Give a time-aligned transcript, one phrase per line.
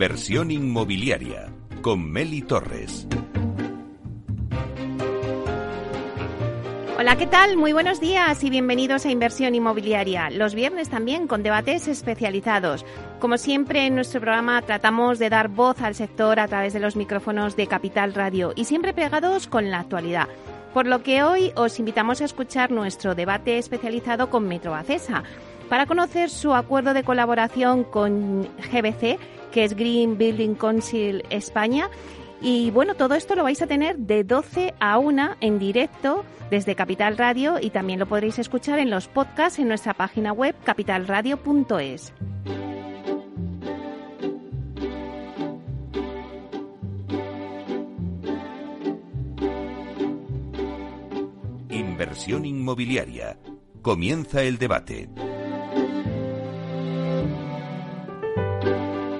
[0.00, 1.52] Inversión inmobiliaria
[1.82, 3.06] con Meli Torres.
[6.98, 7.58] Hola, ¿qué tal?
[7.58, 10.30] Muy buenos días y bienvenidos a Inversión Inmobiliaria.
[10.30, 12.86] Los viernes también con debates especializados.
[13.18, 16.96] Como siempre en nuestro programa tratamos de dar voz al sector a través de los
[16.96, 20.28] micrófonos de Capital Radio y siempre pegados con la actualidad.
[20.72, 25.24] Por lo que hoy os invitamos a escuchar nuestro debate especializado con Metro Acesa
[25.68, 28.42] para conocer su acuerdo de colaboración con
[28.72, 29.18] GBC,
[29.52, 31.88] que es Green Building Council España.
[32.40, 36.74] Y bueno, todo esto lo vais a tener de 12 a 1 en directo desde
[36.74, 42.12] Capital Radio y también lo podréis escuchar en los podcasts en nuestra página web capitalradio.es.
[51.68, 53.38] Inversión inmobiliaria.
[53.82, 55.08] Comienza el debate.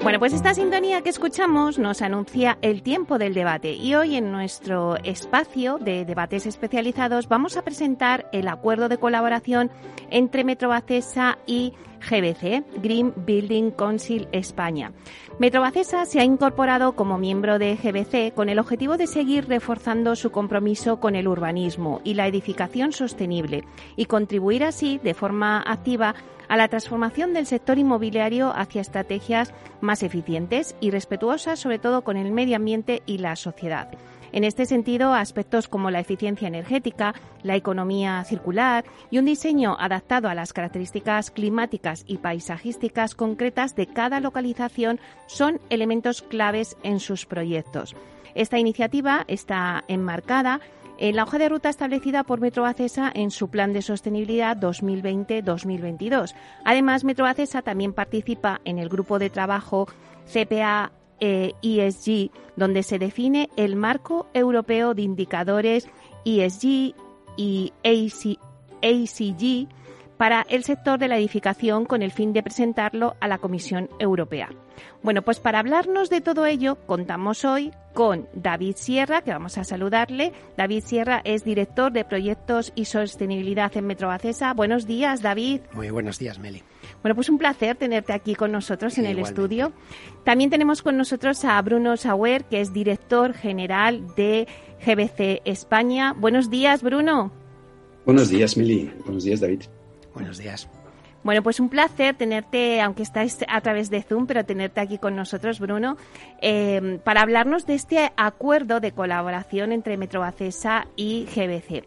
[0.03, 4.33] Bueno, pues esta sintonía que escuchamos nos anuncia el tiempo del debate y hoy en
[4.33, 9.71] nuestro espacio de debates especializados vamos a presentar el acuerdo de colaboración
[10.11, 14.93] entre Metrobacesa y GBC, Green Building Council España.
[15.39, 20.31] Metrobacesa se ha incorporado como miembro de GBC con el objetivo de seguir reforzando su
[20.31, 23.65] compromiso con el urbanismo y la edificación sostenible
[23.97, 26.15] y contribuir así de forma activa
[26.49, 32.17] a la transformación del sector inmobiliario hacia estrategias más eficientes y respetuosas sobre todo con
[32.17, 33.89] el medio ambiente y la sociedad.
[34.33, 40.29] En este sentido, aspectos como la eficiencia energética, la economía circular y un diseño adaptado
[40.29, 47.27] a las características climáticas y paisajísticas concretas de cada localización son elementos claves en sus
[47.27, 47.97] proyectos.
[48.35, 50.61] Esta iniciativa está enmarcada
[50.99, 56.35] en la hoja de ruta establecida por Metroacesa en su plan de sostenibilidad 2020-2022.
[56.65, 59.89] Además, Metroacesa también participa en el grupo de trabajo
[60.31, 65.89] CPA ESG, e donde se define el marco europeo de indicadores
[66.25, 66.95] ESG
[67.37, 69.69] y ACG
[70.17, 74.51] para el sector de la edificación con el fin de presentarlo a la Comisión Europea.
[75.03, 79.65] Bueno, pues para hablarnos de todo ello, contamos hoy con David Sierra, que vamos a
[79.65, 80.33] saludarle.
[80.59, 84.53] David Sierra es director de proyectos y sostenibilidad en Metrobacesa.
[84.53, 85.63] Buenos días, David.
[85.73, 86.63] Muy buenos días, Meli.
[87.03, 89.73] Bueno, pues un placer tenerte aquí con nosotros en el estudio.
[90.25, 94.47] También tenemos con nosotros a Bruno Sauer, que es director general de
[94.85, 96.13] GBC España.
[96.13, 97.33] Buenos días, Bruno.
[98.05, 98.93] Buenos días, Meli.
[99.05, 99.63] Buenos días, David.
[100.15, 100.69] Buenos días.
[101.23, 105.17] Bueno, pues un placer tenerte, aunque estáis a través de Zoom, pero tenerte aquí con
[105.17, 105.99] nosotros, Bruno,
[106.41, 111.85] eh, para hablarnos de este acuerdo de colaboración entre Metrobacesa y GBC.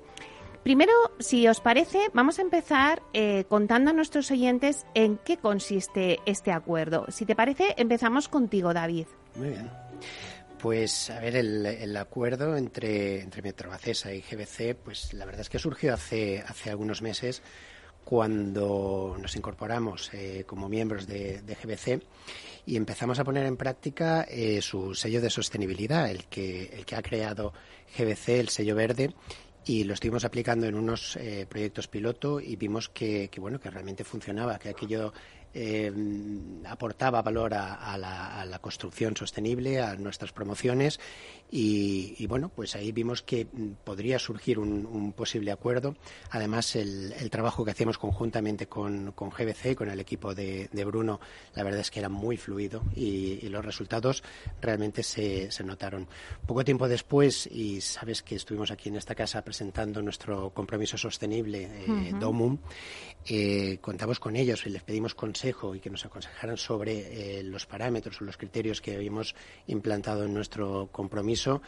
[0.63, 6.19] Primero, si os parece, vamos a empezar eh, contando a nuestros oyentes en qué consiste
[6.25, 7.05] este acuerdo.
[7.09, 9.07] Si te parece, empezamos contigo, David.
[9.35, 9.69] Muy bien.
[10.59, 15.59] Pues a ver, el, acuerdo entre, entre Metrobacesa y GBC, pues la verdad es que
[15.59, 17.43] surgió hace, hace algunos meses
[18.05, 22.01] cuando nos incorporamos eh, como miembros de, GBC
[22.65, 26.95] y empezamos a poner en práctica eh, su sello de sostenibilidad, el que, el que
[26.95, 27.51] ha creado
[27.97, 29.13] GBC, el sello verde,
[29.65, 33.69] y lo estuvimos aplicando en unos eh, proyectos piloto y vimos que, que, bueno que
[33.69, 35.13] realmente funcionaba que aquello
[35.55, 35.91] eh,
[36.67, 40.99] aportaba valor a, la, construcción sostenible, a nuestras promociones
[41.51, 43.45] y, bueno, pues ahí vimos que
[43.83, 45.95] podría surgir un, posible acuerdo.
[46.31, 51.19] Además, el, trabajo que hacíamos conjuntamente con, con GBC, con el equipo de, Bruno,
[51.53, 54.23] la verdad es que era muy fluido y, los resultados
[54.61, 56.07] realmente se, notaron.
[56.47, 61.69] Poco tiempo después, y sabes que estuvimos aquí en esta casa presentando nuestro compromiso sostenible,
[61.85, 62.57] eh, DOMUM,
[63.27, 67.65] eh, contamos con ellos y les pedimos consejos y que nos aconsejaran sobre eh, los
[67.65, 69.35] parámetros o los criterios que habíamos
[69.67, 71.61] implantado en nuestro compromiso.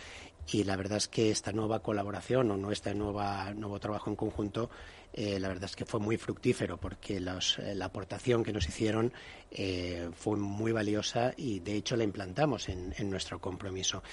[0.52, 4.69] Y la verdad es que esta nueva colaboración o nuestro nuevo trabajo en conjunto
[5.18, 9.13] eh, la verdad es que fue muy fructífero porque eh, la aportación que nos hicieron
[9.57, 14.04] eh, fue muy valiosa y de hecho la implantamos en, nuestro compromiso.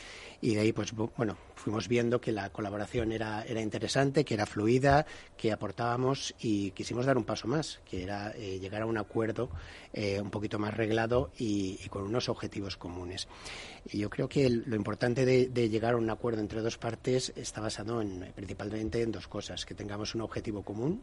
[0.40, 4.46] Y de ahí, pues bueno, fuimos viendo que la colaboración era, era interesante, que era
[4.46, 5.04] fluida,
[5.36, 9.50] que aportábamos y quisimos dar un paso más, que era llegar a un acuerdo
[9.94, 13.28] un poquito más reglado y, con unos objetivos comunes.
[13.90, 17.32] Y yo creo que lo importante de, de, llegar a un acuerdo entre dos partes
[17.36, 21.02] está basado en, principalmente en dos cosas, que tengamos un objetivo común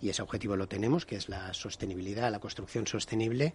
[0.00, 3.54] y ese objetivo lo tenemos, que es la sostenibilidad, la construcción sostenible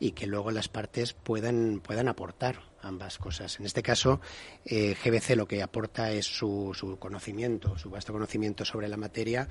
[0.00, 3.58] y que luego las partes puedan, puedan aportar ambas cosas.
[3.58, 4.20] En este caso,
[4.64, 9.48] eh, GBC lo que aporta es su, su, conocimiento, su vasto conocimiento sobre la materia,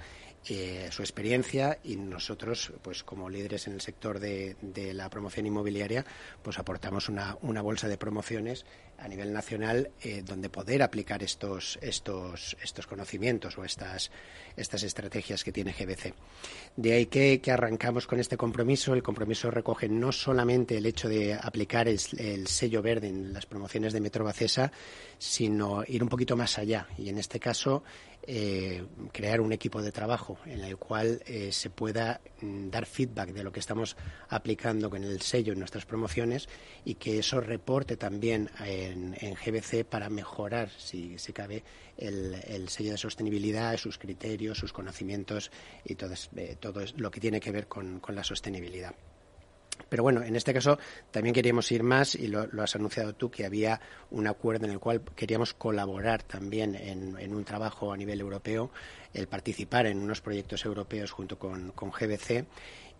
[0.49, 5.45] eh, su experiencia y nosotros, pues como líderes en el sector de, de la promoción
[5.45, 6.05] inmobiliaria,
[6.41, 8.65] pues aportamos una, una bolsa de promociones
[8.97, 14.11] a nivel nacional eh, donde poder aplicar estos, estos, estos conocimientos o estas,
[14.55, 16.13] estas estrategias que tiene GBC.
[16.75, 18.93] De ahí que, que, arrancamos con este compromiso.
[18.93, 23.47] El compromiso recoge no solamente el hecho de aplicar el, el sello verde en las
[23.47, 24.71] promociones de Metro Bacesa,
[25.17, 27.81] sino ir un poquito más allá y en este caso
[28.21, 33.29] eh, crear un equipo de trabajo en el cual eh, se pueda mm, dar feedback
[33.29, 33.97] de lo que estamos
[34.29, 36.47] aplicando con el sello en nuestras promociones
[36.85, 41.63] y que eso reporte también en, GBC para mejorar, si, si cabe,
[41.97, 45.49] el, el, sello de sostenibilidad, sus criterios, sus conocimientos
[45.83, 48.93] y todo, eh, todo lo que tiene que ver con la sostenibilidad.
[49.89, 50.77] Pero bueno, en este caso
[51.11, 53.79] también queríamos ir más, y lo, has anunciado tú, que había
[54.11, 58.71] un acuerdo en el cual queríamos colaborar también en, un trabajo a nivel europeo,
[59.13, 62.45] el participar en unos proyectos europeos junto con, con GBC.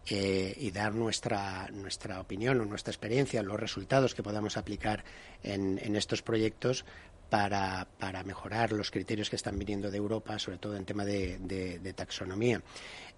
[0.09, 5.03] Eh, y dar nuestra, nuestra opinión o nuestra experiencia, los resultados que podamos aplicar
[5.44, 6.85] en estos proyectos
[7.29, 11.94] para, para, mejorar los criterios que están viniendo de Europa, sobre todo en tema de,
[11.95, 12.62] taxonomía.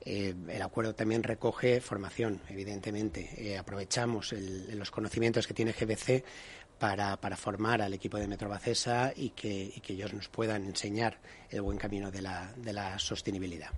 [0.02, 3.30] Eh, el acuerdo también recoge formación, evidentemente.
[3.38, 6.24] Eh, aprovechamos el, los conocimientos que tiene GBC
[6.80, 11.18] para, para, formar al equipo de Metrobacesa y que, y que ellos nos puedan enseñar
[11.50, 13.70] el buen camino de la, de la sostenibilidad.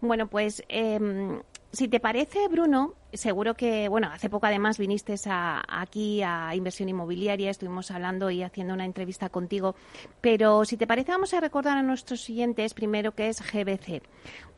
[0.00, 1.40] Bueno, pues eh,
[1.72, 7.50] si te parece, Bruno, seguro que, bueno, hace poco además viniste aquí a Inversión Inmobiliaria,
[7.50, 9.76] estuvimos hablando y haciendo una entrevista contigo,
[10.20, 14.02] pero si te parece vamos a recordar a nuestros siguientes primero que es GBC,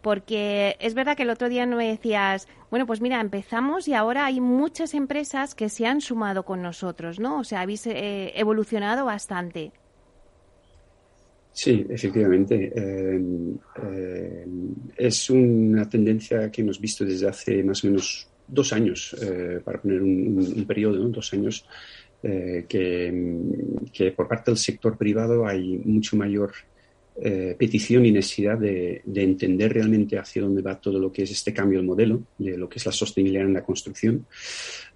[0.03, 3.95] porque es verdad que el otro día no me decías, bueno, pues mira, empezamos y
[3.95, 7.39] ahora hay muchas empresas que se han sumado con nosotros, ¿no?
[7.39, 9.73] O sea, habéis eh, evolucionado bastante.
[11.53, 12.73] Sí, efectivamente.
[12.75, 13.21] Eh,
[13.85, 14.47] eh,
[14.97, 19.81] es una tendencia que hemos visto desde hace más o menos dos años, eh, para
[19.81, 21.09] poner un, periodo, ¿no?
[21.09, 21.67] dos años,
[22.23, 23.41] que,
[23.93, 26.53] que, por parte del sector privado hay mucho mayor
[27.21, 31.31] eh, petición y necesidad de, de, entender realmente hacia dónde va todo lo que es
[31.31, 34.27] este cambio de modelo, de lo que es la sostenibilidad en la construcción.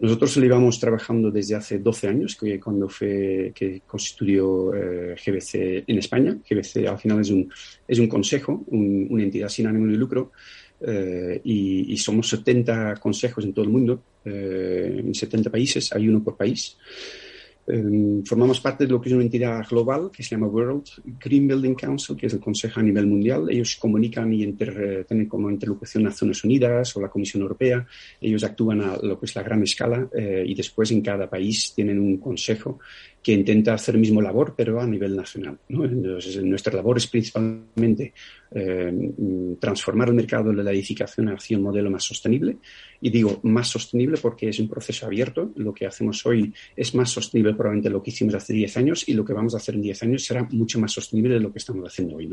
[0.00, 5.84] Nosotros lo íbamos trabajando desde hace 12 años, que cuando fue que constituyó eh, GBC
[5.86, 6.38] en España.
[6.48, 7.52] GBC al final es un,
[7.86, 10.32] es un consejo, un, una entidad sin ánimo de lucro,
[10.80, 16.08] eh, y, y, somos 70 consejos en todo el mundo, eh, en 70 países, hay
[16.08, 16.76] uno por país.
[17.68, 20.84] Eh, formamos parte de lo que es una entidad global que se llama World
[21.18, 23.48] Green Building Council, que es el consejo a nivel mundial.
[23.50, 27.86] Ellos comunican y inter, tienen como interlocución Naciones Unidas o la Comisión Europea.
[28.20, 31.72] Ellos actúan a lo que es la gran escala eh, y después en cada país
[31.74, 32.78] tienen un consejo
[33.26, 35.58] que intenta hacer el mismo labor, pero a nivel nacional.
[35.68, 38.14] Entonces, nuestra labor es principalmente
[38.52, 38.92] eh,
[39.58, 42.58] transformar el mercado de la edificación hacia un modelo más sostenible.
[43.00, 45.50] Y digo más sostenible porque es un proceso abierto.
[45.56, 49.14] Lo que hacemos hoy es más sostenible probablemente lo que hicimos hace 10 años y
[49.14, 51.58] lo que vamos a hacer en 10 años será mucho más sostenible de lo que
[51.58, 52.30] estamos haciendo hoy.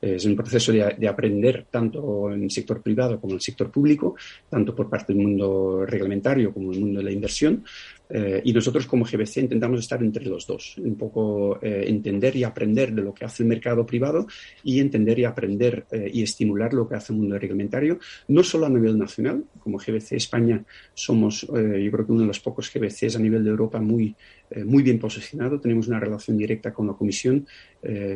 [0.00, 3.70] Es un proceso de, de aprender tanto en el sector privado como en el sector
[3.70, 4.16] público,
[4.48, 7.62] tanto por parte del mundo reglamentario como el mundo de la inversión,
[8.10, 12.44] eh, y nosotros como GBC intentamos estar entre los dos, un poco eh, entender y
[12.44, 14.26] aprender de lo que hace el mercado privado
[14.64, 18.66] y entender y aprender eh, y estimular lo que hace el mundo reglamentario, no solo
[18.66, 23.16] a nivel nacional, como GBC España somos yo creo que uno de los pocos GBCs
[23.16, 24.14] a nivel de Europa muy,
[24.50, 27.46] eh, muy bien posicionado, tenemos una relación directa con la Comisión,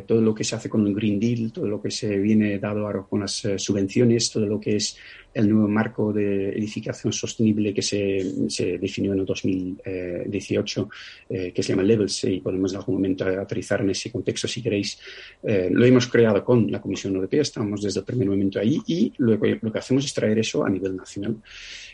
[0.05, 2.85] todo lo que se hace con el Green Deal, todo lo que se viene dado
[2.85, 4.95] ahora con las subvenciones, todo lo que es
[5.35, 10.89] el nuevo marco de edificación sostenible que se, se definió en el 2018,
[11.29, 14.61] eh, que se llama Levels, y podemos en algún momento aterrizar en ese contexto si
[14.61, 14.97] queréis.
[15.43, 19.11] Eh, lo hemos creado con la Comisión Europea, estamos desde el primer momento ahí y
[19.17, 21.35] luego lo que hacemos es traer eso a nivel nacional.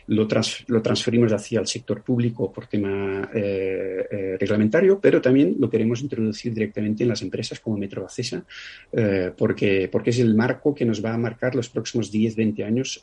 [0.08, 5.56] Lo, trans, lo transferimos hacia el sector público por tema eh, eh, reglamentario, pero también
[5.58, 8.44] lo queremos introducir directamente en las empresas como Metro Acesa,
[8.92, 12.64] eh, porque, porque es el marco que nos va a marcar los próximos 10, 20
[12.64, 13.00] años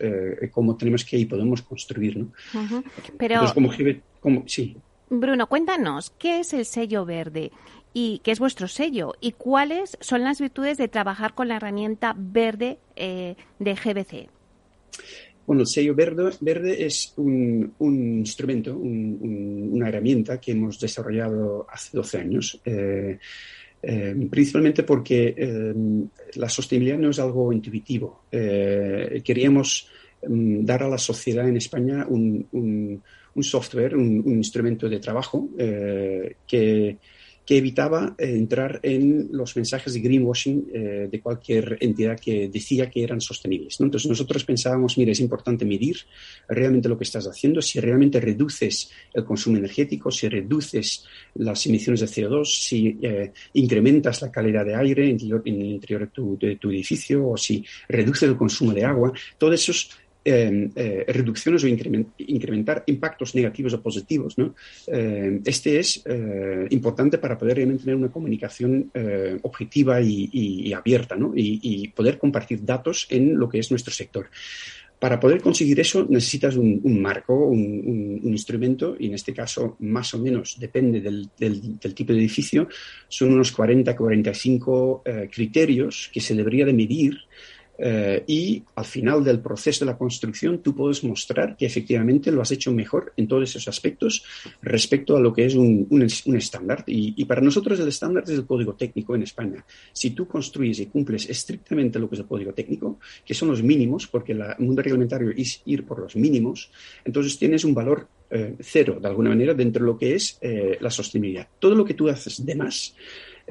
[0.52, 2.18] cómo tenemos que y podemos construir.
[2.18, 2.32] ¿no?
[2.54, 2.84] Uh -huh.
[3.18, 3.72] Pero, Entonces, como,
[4.20, 4.76] como, sí.
[5.10, 7.52] Bruno, cuéntanos, ¿qué es el sello verde?
[7.94, 12.14] y qué es vuestro sello y cuáles son las virtudes de trabajar con la herramienta
[12.18, 14.30] verde eh, de GBC.
[15.50, 17.74] Bueno, el sello verde, es un,
[18.20, 22.62] instrumento, un, un, una herramienta que hemos desarrollado hace 12 años.
[22.64, 23.18] Eh,
[23.82, 25.74] eh, principalmente porque eh,
[26.36, 28.26] la sostenibilidad no es algo intuitivo.
[28.30, 29.90] queríamos
[30.22, 33.02] dar a la sociedad en España un
[33.42, 36.98] software, un, instrumento de trabajo que
[37.50, 42.92] que evitaba eh, entrar en los mensajes de greenwashing eh, de cualquier entidad que decía
[42.92, 43.80] que eran sostenibles.
[43.80, 45.98] Entonces nosotros pensábamos, mira, es importante medir
[46.48, 52.02] realmente lo que estás haciendo, si realmente reduces el consumo energético, si reduces las emisiones
[52.02, 56.56] de CO2, si eh, incrementas la calidad de aire en el interior, de, tu, de
[56.58, 59.12] tu edificio o si reduces el consumo de agua.
[59.40, 59.90] Todos esos
[60.26, 64.36] Em, eh, reducciones o incrementar impactos negativos o positivos.
[64.38, 71.16] Em, este es eh, importante para poder realmente tener una comunicación eh, objetiva y, abierta
[71.16, 71.32] ¿no?
[71.34, 74.28] y, poder compartir datos en lo que es nuestro sector.
[75.00, 80.20] Para poder conseguir eso necesitas un, marco, un, instrumento, y en este caso más o
[80.20, 82.68] menos depende del, del tipo de edificio,
[83.08, 87.18] son unos 40-45 criterios que se debería de medir
[87.82, 92.42] eh, y al final del proceso de la construcción tú puedes mostrar que efectivamente lo
[92.42, 94.24] has hecho mejor en todos esos aspectos
[94.62, 96.84] respecto a lo que es un, un, estándar.
[96.88, 99.64] Y, para nosotros el estándar es el código técnico en España.
[99.94, 103.64] Si tú construyes y cumples estrictamente lo que es el código técnico, que son los
[103.64, 106.72] mínimos, porque el mundo reglamentario es ir por los mínimos,
[107.06, 110.78] entonces tienes un valor eh, cero, de alguna manera, dentro de lo que es eh,
[110.82, 111.48] la sostenibilidad.
[111.58, 112.96] Todo lo que tú haces de más,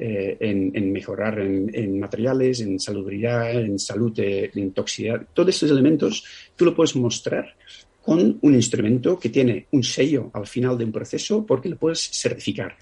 [0.01, 5.27] eh, en, mejorar en, materiales, en salubridad, en salud, en toxicidad.
[5.33, 6.23] Todos estos elementos
[6.55, 7.53] tú lo puedes mostrar
[8.01, 11.99] con un instrumento que tiene un sello al final de un proceso porque lo puedes
[12.13, 12.77] certificar.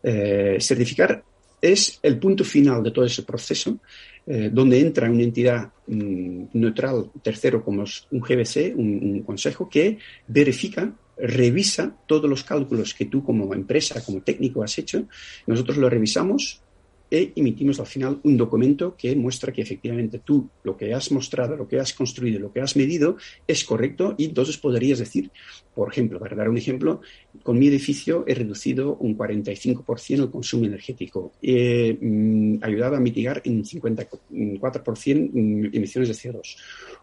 [0.00, 1.24] Eh, certificar
[1.60, 3.80] es el punto final de todo ese proceso
[4.26, 9.98] eh, donde entra una entidad mm, neutral tercero como es un GBC, un consejo, que
[10.28, 15.06] verifica revisa todos los cálculos que tú como empresa, como técnico has hecho,
[15.46, 16.62] nosotros lo revisamos
[17.10, 21.56] e emitimos al final un documento que muestra que efectivamente tú lo que has mostrado,
[21.56, 25.30] lo que has construido, lo que has medido es correcto y entonces podrías decir,
[25.74, 27.00] por ejemplo, para dar un ejemplo,
[27.42, 33.42] con mi edificio he reducido un 45% el consumo energético, he mm, ayudado a mitigar
[33.44, 36.56] en 54% mm, emisiones de CO2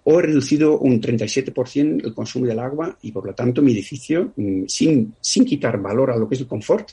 [0.06, 4.32] o he reducido un 37% el consumo del agua y por lo tanto mi edificio,
[4.38, 6.92] mm, sin, sin quitar valor a lo que es el confort,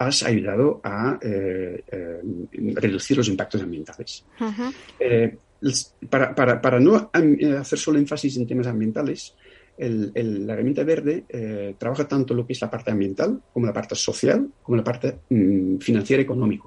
[0.00, 2.20] has ayudado a eh, eh,
[2.74, 4.24] reducir los impactos ambientales.
[4.98, 5.36] Eh,
[6.08, 7.10] para, para, para, no
[7.58, 9.34] hacer solo énfasis en temas ambientales,
[9.76, 13.94] el, la herramienta verde trabaja tanto lo que es la parte ambiental como la parte
[13.94, 16.64] social, como la parte mm, financiera y económica.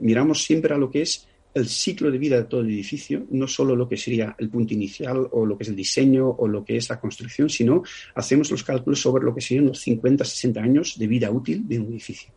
[0.00, 3.46] miramos siempre a lo que es el ciclo de vida de todo el edificio, no
[3.46, 6.64] solo lo que sería el punto inicial o lo que es el diseño o lo
[6.64, 7.82] que es la construcción, sino
[8.14, 11.78] hacemos los cálculos sobre lo que serían los 50, 60 años de vida útil de
[11.78, 12.32] un edificio.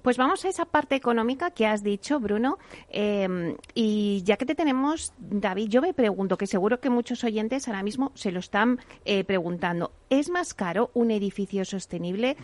[0.00, 2.58] Pues vamos a esa parte económica que has dicho, Bruno.
[2.88, 7.68] Em, y ya que te tenemos, David, yo me pregunto, que seguro que muchos oyentes
[7.68, 12.36] ahora mismo se lo están eh, preguntando, ¿es más caro un edificio sostenible?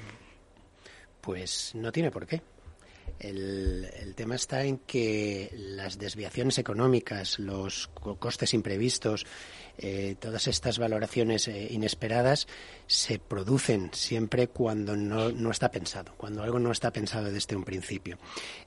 [1.23, 2.43] Pues no tiene por qué.
[3.21, 9.25] El, tema está en que las desviaciones económicas, los costes imprevistos,
[9.79, 12.47] eh, todas estas valoraciones eh, inesperadas
[12.87, 18.19] se producen siempre cuando no, está pensado, cuando algo no está pensado desde un principio.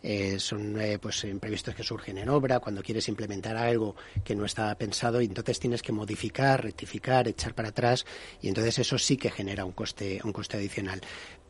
[0.01, 4.73] Eh, son pues imprevistos que surgen en obra, cuando quieres implementar algo que no estaba
[4.75, 8.05] pensado y entonces tienes que modificar, rectificar, echar para atrás
[8.41, 11.01] y entonces eso sí que genera un coste, un coste adicional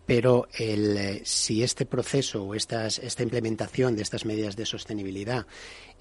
[0.05, 5.45] pero el, eh, si este proceso o esta implementación de estas medidas de sostenibilidad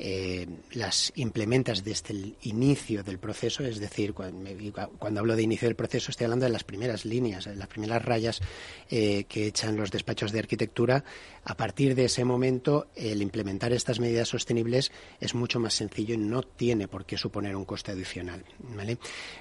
[0.05, 5.77] eh, las implementas desde el inicio del proceso, es decir, cuando, hablo de inicio del
[5.77, 8.41] proceso estoy hablando de las primeras líneas, las primeras rayas
[8.91, 11.05] eh, que echan los despachos de arquitectura.
[11.45, 14.91] A partir de ese momento, el implementar estas medidas sostenibles
[15.21, 18.45] es mucho más sencillo y no tiene por qué suponer un coste adicional.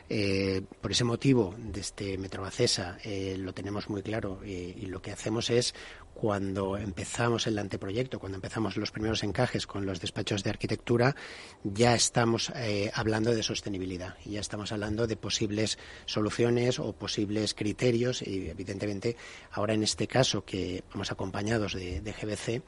[0.09, 2.99] Eh, por ese motivo, desde Metrobacesa
[3.37, 5.73] lo tenemos muy claro y lo que hacemos es
[6.21, 11.15] cuando empezamos el anteproyecto, cuando empezamos los primeros encajes con los despachos de arquitectura,
[11.63, 18.21] ya estamos eh, hablando de sostenibilidad, ya estamos hablando de posibles soluciones o posibles criterios
[18.21, 19.17] y evidentemente
[19.49, 22.61] ahora en este caso que vamos acompañados de, GBC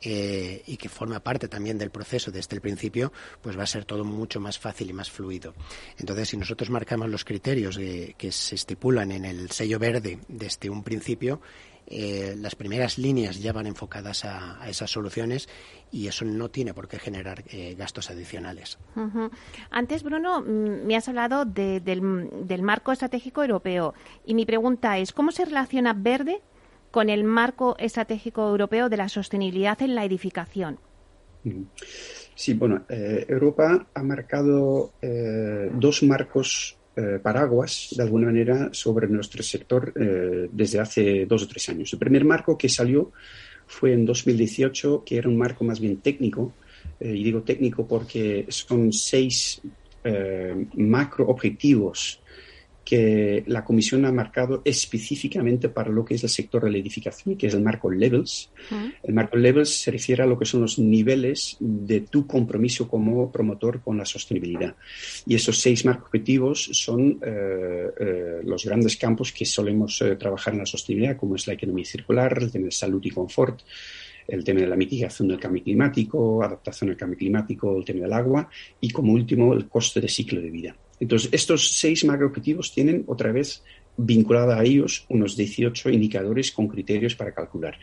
[0.00, 3.84] eh, y que forma parte también del proceso desde el principio, pues va a ser
[3.84, 5.52] todo mucho más fácil y más fluido.
[5.98, 10.82] Entonces, si nosotros marcamos los criterios que se estipulan en el sello verde desde un
[10.82, 11.42] principio,
[11.86, 15.48] eh, las primeras líneas ya van enfocadas a, esas soluciones
[15.90, 18.78] y eso no tiene por qué generar eh, gastos adicionales.
[19.70, 22.00] Antes, Bruno, mm, me has hablado del,
[22.62, 26.40] marco estratégico europeo y mi pregunta es, ¿cómo se relaciona verde
[26.90, 30.78] con el marco estratégico europeo de la sostenibilidad en la edificación?
[32.34, 34.92] Sí, bueno, eh, Europa ha marcado
[35.74, 41.48] dos marcos eh, paraguas, de alguna manera, sobre nuestro sector eh, desde hace dos o
[41.48, 41.92] tres años.
[41.92, 43.12] El primer marco que salió
[43.66, 46.52] fue en 2018, que era un marco más bien técnico,
[47.00, 49.60] y digo técnico porque son seis
[50.76, 52.20] macro objetivos
[52.84, 57.36] que la Comisión ha marcado específicamente para lo que es el sector de la edificación,
[57.36, 58.50] que es el marco Levels.
[59.02, 63.32] El marco Levels se refiere a lo que son los niveles de tu compromiso como
[63.32, 64.76] promotor con la sostenibilidad.
[65.26, 70.52] Y esos seis marcos objetivos son eh, eh, los grandes campos que solemos eh, trabajar
[70.52, 73.60] en la sostenibilidad, como es la economía circular, el tema de salud y confort,
[74.28, 78.12] el tema de la mitigación del cambio climático, adaptación al cambio climático, el tema del
[78.12, 78.48] agua
[78.80, 80.76] y, como último, el coste de ciclo de vida.
[81.00, 83.62] Entonces, estos seis macroobjetivos tienen otra vez
[83.96, 87.78] vinculada a ellos unos 18 indicadores con criterios para calcular.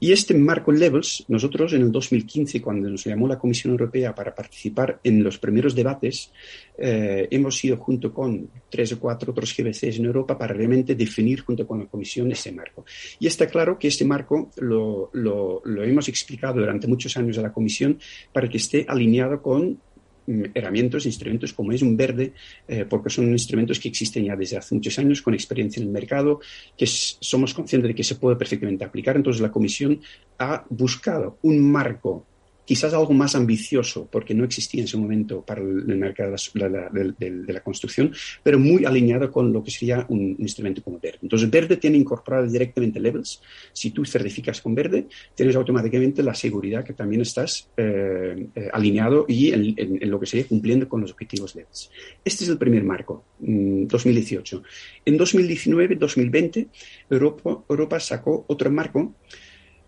[0.00, 4.34] Y este marco Levels, nosotros en el 2015, cuando nos llamó la Comisión Europea para
[4.34, 6.32] participar en los primeros debates,
[6.76, 11.42] eh, hemos ido junto con tres o cuatro otros GBCs en Europa para realmente definir
[11.42, 12.84] junto con la Comisión ese marco.
[13.20, 17.52] Y está claro que este marco lo, lo hemos explicado durante muchos años a la
[17.52, 17.98] Comisión
[18.32, 19.78] para que esté alineado con
[20.26, 22.32] herramientas, instrumentos como es un verde,
[22.68, 25.92] eh, porque son instrumentos que existen ya desde hace muchos años con experiencia en el
[25.92, 26.40] mercado,
[26.76, 29.16] que somos conscientes de que se puede perfectamente aplicar.
[29.16, 30.00] Entonces la Comisión
[30.38, 32.26] ha buscado un marco
[32.64, 37.60] quizás algo más ambicioso, porque no existía en ese momento para el, mercado de la,
[37.60, 41.18] construcción, pero muy alineado con lo que sería un, instrumento como Verde.
[41.22, 43.40] Entonces, Verde tiene incorporado directamente Levels.
[43.72, 49.26] Si tú certificas con Verde, tienes automáticamente la seguridad que también estás eh, eh, alineado
[49.28, 51.90] y en, lo que sería cumpliendo con los objetivos Levels.
[52.24, 54.58] Este es el primer marco, 2018.
[54.58, 54.62] Mm,
[55.06, 56.68] en 2019-2020,
[57.10, 59.14] Europa, Europa sacó otro marco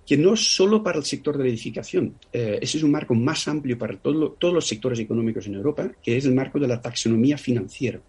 [0.06, 3.48] que no solo para el sector de la edificación, eh, ese es un marco más
[3.48, 7.36] amplio para todos los sectores económicos en Europa, que es el marco de la taxonomía
[7.36, 8.00] financiera.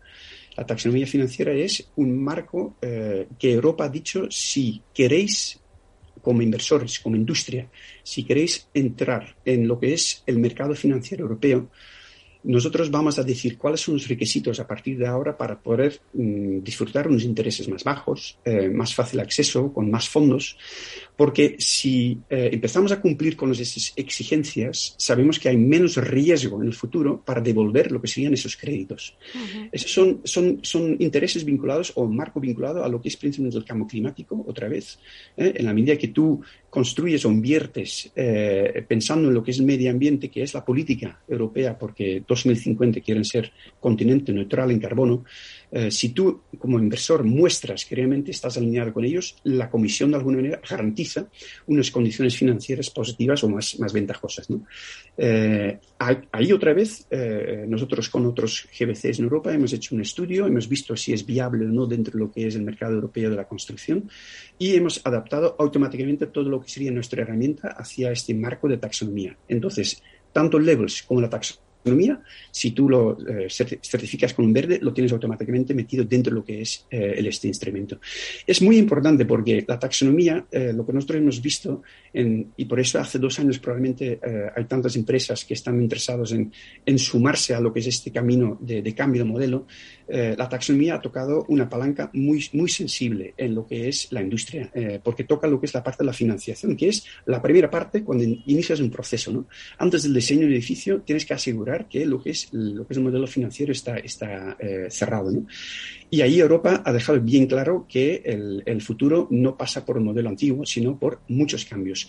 [0.55, 5.59] La taxonomía financiera es un marco eh, que Europa ha dicho, si queréis,
[6.21, 7.67] como inversores, como industria,
[8.03, 11.69] si queréis entrar en lo que es el mercado financiero europeo,
[12.43, 16.59] nosotros vamos a decir cuáles son los requisitos a partir de ahora para poder mm,
[16.61, 20.57] disfrutar unos intereses más bajos, eh, más fácil acceso, con más fondos,
[21.15, 26.67] porque si eh, empezamos a cumplir con esas exigencias, sabemos que hay menos riesgo en
[26.67, 29.17] el futuro para devolver lo que serían esos créditos.
[29.71, 33.65] Esos son, son, son intereses vinculados o marco vinculado a lo que es principalmente el
[33.65, 34.99] cambio climático, otra vez,
[35.35, 35.53] ¿eh?
[35.55, 39.65] en la medida que tú construyes o inviertes eh, pensando en lo que es el
[39.65, 45.23] medio ambiente, que es la política europea, porque 2050 quieren ser continente neutral en carbono,
[45.69, 50.17] eh, si tú como inversor muestras que realmente estás alineado con ellos, la comisión de
[50.17, 51.27] alguna manera garantiza
[51.67, 54.49] unas condiciones financieras positivas o más, más ventajosas.
[54.49, 54.65] ¿no?
[55.17, 55.79] Eh,
[56.31, 60.69] ahí otra vez, eh, nosotros con otros GBCs en Europa hemos hecho un estudio, hemos
[60.69, 63.35] visto si es viable o no dentro de lo que es el mercado europeo de
[63.35, 64.09] la construcción
[64.57, 69.37] y hemos adaptado automáticamente todo lo que sería nuestra herramienta hacia este marco de taxonomía.
[69.47, 71.66] Entonces, tanto Levels como la taxonomía
[72.51, 76.45] si tú lo eh, certificas con un verde, lo tienes automáticamente metido dentro de lo
[76.45, 77.99] que es eh, este instrumento.
[78.45, 81.81] Es muy importante porque la taxonomía, eh, lo que nosotros hemos visto,
[82.13, 84.19] y por eso hace dos años probablemente
[84.55, 86.51] hay tantas empresas que están interesadas en,
[86.83, 89.67] en, sumarse a lo que es este camino de cambio de modelo,
[90.09, 94.71] la taxonomía ha tocado una palanca muy, muy sensible en lo que es la industria,
[95.03, 98.03] porque toca lo que es la parte de la financiación, que es la primera parte
[98.03, 99.31] cuando inicias un proceso.
[99.31, 99.47] ¿no?
[99.77, 102.97] Antes del diseño del edificio tienes que asegurar que lo que es, lo que es
[102.97, 105.31] el modelo financiero está, está eh, cerrado.
[106.09, 110.05] Y ahí Europa ha dejado bien claro que el, el, futuro no pasa por un
[110.05, 112.07] modelo antiguo, sino por muchos cambios.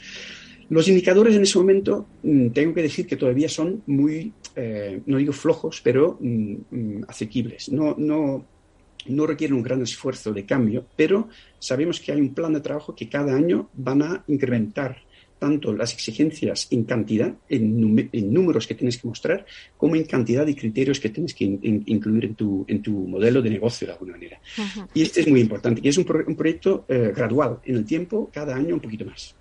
[0.70, 5.16] Los indicadores en ese momento, mm, tengo que decir que todavía son muy, eh, no
[5.16, 7.70] digo flojos, pero mm, mm, asequibles.
[7.70, 8.44] No, no,
[9.06, 11.28] no requieren un gran esfuerzo de cambio, pero
[11.58, 15.94] sabemos que hay un plan de trabajo que cada año van a incrementar tanto las
[15.94, 17.80] exigencias en cantidad, en,
[18.32, 22.34] números que tienes que mostrar, como en cantidad de criterios que tienes que incluir en
[22.34, 24.40] tu, en tu modelo de negocio de alguna manera.
[24.94, 28.56] Y este es muy importante, y es un, proyecto eh, gradual en el tiempo, cada
[28.56, 29.34] año un poquito más.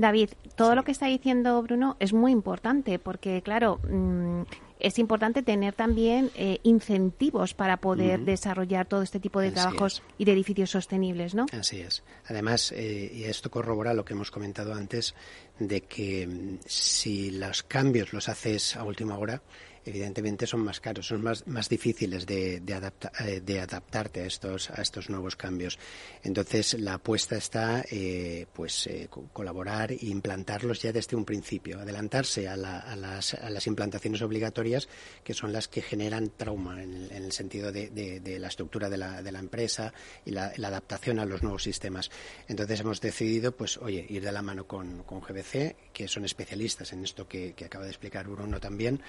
[0.00, 4.42] David, todo lo que está diciendo Bruno es muy importante porque, claro, mm,
[4.78, 10.24] es importante tener también eh, incentivos para poder desarrollar todo este tipo de trabajos y
[10.24, 11.44] de edificios sostenibles, ¿no?
[11.52, 12.02] Así es.
[12.26, 15.14] Además, eh, y esto corrobora lo que hemos comentado antes,
[15.58, 19.42] de que mm, si los cambios los haces a última hora,
[19.90, 22.92] evidentemente son más caros, son más, más difíciles de, de,
[23.26, 25.78] eh, de adaptarte a estos, a estos nuevos cambios.
[26.22, 32.48] Entonces, la apuesta está, eh, pues, eh, colaborar e implantarlos ya desde un principio, adelantarse
[32.48, 34.88] a, a, las, a, las, implantaciones obligatorias,
[35.22, 38.88] que son las que generan trauma en el, en el sentido de, de, la estructura
[38.88, 39.92] de la, de la empresa
[40.24, 42.10] y la, la, adaptación a los nuevos sistemas.
[42.48, 46.92] Entonces, hemos decidido, pues, oye, ir de la mano con, con GBC, que son especialistas
[46.92, 49.02] en esto que, que acaba de explicar Bruno también,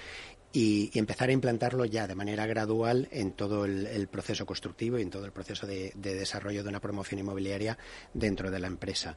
[0.52, 4.98] y, y, empezar a implantarlo ya de manera gradual en todo el, el proceso constructivo
[4.98, 7.78] y en todo el proceso de, de, desarrollo de una promoción inmobiliaria
[8.12, 9.16] dentro de la empresa,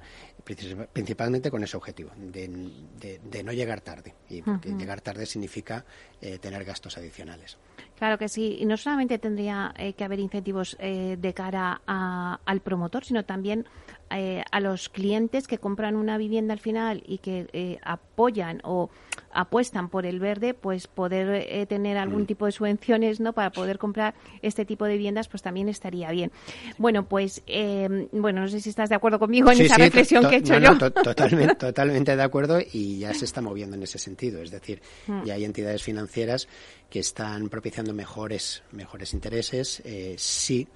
[0.94, 2.48] principalmente con ese objetivo, de,
[3.00, 4.14] de, de no llegar tarde.
[4.30, 4.80] Y porque uh -huh.
[4.80, 5.86] llegar tarde significa
[6.22, 7.58] eh, tener gastos adicionales.
[7.98, 12.40] Claro que sí, y no solamente tendría eh, que haber incentivos eh, de cara a,
[12.46, 13.66] al promotor, sino también
[14.10, 18.90] eh, a los clientes que compran una vivienda al final y que eh, apoyan o
[19.36, 22.26] apuestan por el verde, pues poder eh, tener algún mm.
[22.26, 26.32] tipo de subvenciones no para poder comprar este tipo de viviendas, pues también estaría bien.
[26.78, 29.82] Bueno, pues eh, bueno, no sé si estás de acuerdo conmigo en sí, esa sí,
[29.82, 30.72] reflexión que he hecho no, yo.
[30.72, 34.42] No, to, totalmente, totalmente de acuerdo y ya se está moviendo en ese sentido.
[34.42, 35.26] Es decir, mm.
[35.26, 36.48] ya hay entidades financieras
[36.90, 39.82] que están propiciando mejores, mejores intereses.
[39.86, 40.68] Eh, sí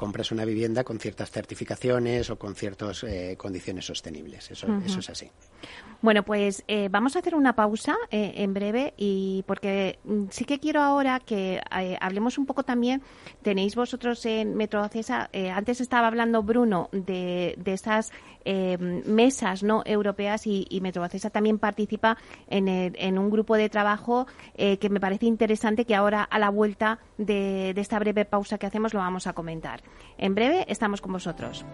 [0.00, 4.50] compras una vivienda con ciertas certificaciones o con ciertas eh, condiciones sostenibles.
[4.50, 4.86] Eso, uh -huh.
[4.86, 5.30] eso es así.
[6.02, 10.46] Bueno, pues eh, vamos a hacer una pausa eh, en breve y porque mm, sí
[10.46, 11.60] que quiero ahora que
[12.00, 13.02] hablemos un poco también.
[13.42, 19.82] Tenéis vosotros en Metro Acesa, eh, antes estaba hablando Bruno de, de esas mesas no
[19.84, 22.16] europeas y, y Metro también participa
[22.48, 26.48] en, el, en un grupo de trabajo que me parece interesante que ahora a la
[26.48, 29.82] vuelta de, de esta breve pausa que hacemos lo vamos a comentar.
[30.18, 31.64] En breve estamos con vosotros.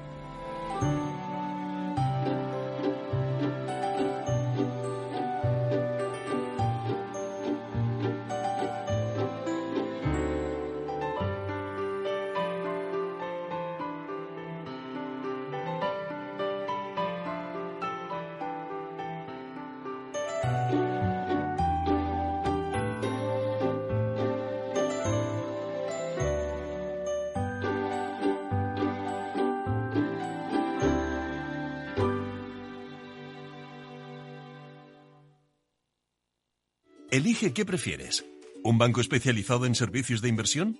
[37.17, 38.27] Elige qué prefieres.
[38.63, 40.79] ¿Un banco especializado en servicios de inversión?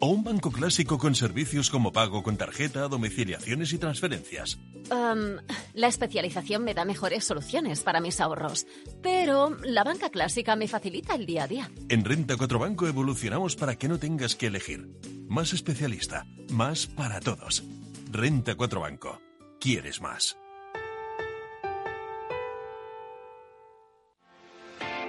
[0.00, 4.58] ¿O un banco clásico con servicios como pago con tarjeta, domiciliaciones y transferencias?
[4.90, 5.36] Um,
[5.74, 8.66] la especialización me da mejores soluciones para mis ahorros,
[9.02, 11.70] pero la banca clásica me facilita el día a día.
[11.90, 14.88] En Renta 4 Banco evolucionamos para que no tengas que elegir.
[15.28, 17.62] Más especialista, más para todos.
[18.10, 19.20] Renta 4 Banco.
[19.60, 20.38] ¿Quieres más?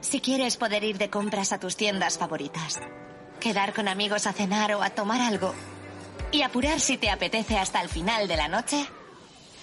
[0.00, 2.80] Si quieres poder ir de compras a tus tiendas favoritas,
[3.38, 5.54] quedar con amigos a cenar o a tomar algo
[6.32, 8.86] y apurar si te apetece hasta el final de la noche,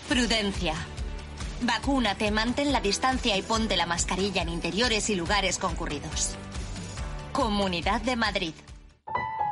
[0.07, 0.75] prudencia.
[1.61, 6.35] Vacúnate, mantén la distancia y ponte la mascarilla en interiores y lugares concurridos.
[7.33, 8.53] Comunidad de Madrid.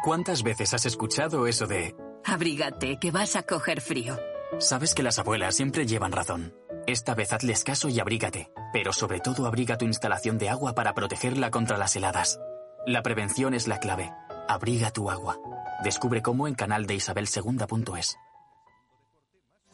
[0.03, 1.95] ¿Cuántas veces has escuchado eso de...
[2.23, 4.19] Abrígate, que vas a coger frío?
[4.59, 6.53] Sabes que las abuelas siempre llevan razón.
[6.87, 10.93] Esta vez hazles caso y abrígate, pero sobre todo abriga tu instalación de agua para
[10.93, 12.39] protegerla contra las heladas.
[12.85, 14.11] La prevención es la clave.
[14.47, 15.39] Abriga tu agua.
[15.83, 18.17] Descubre cómo en canal de Isabel Segunda.es.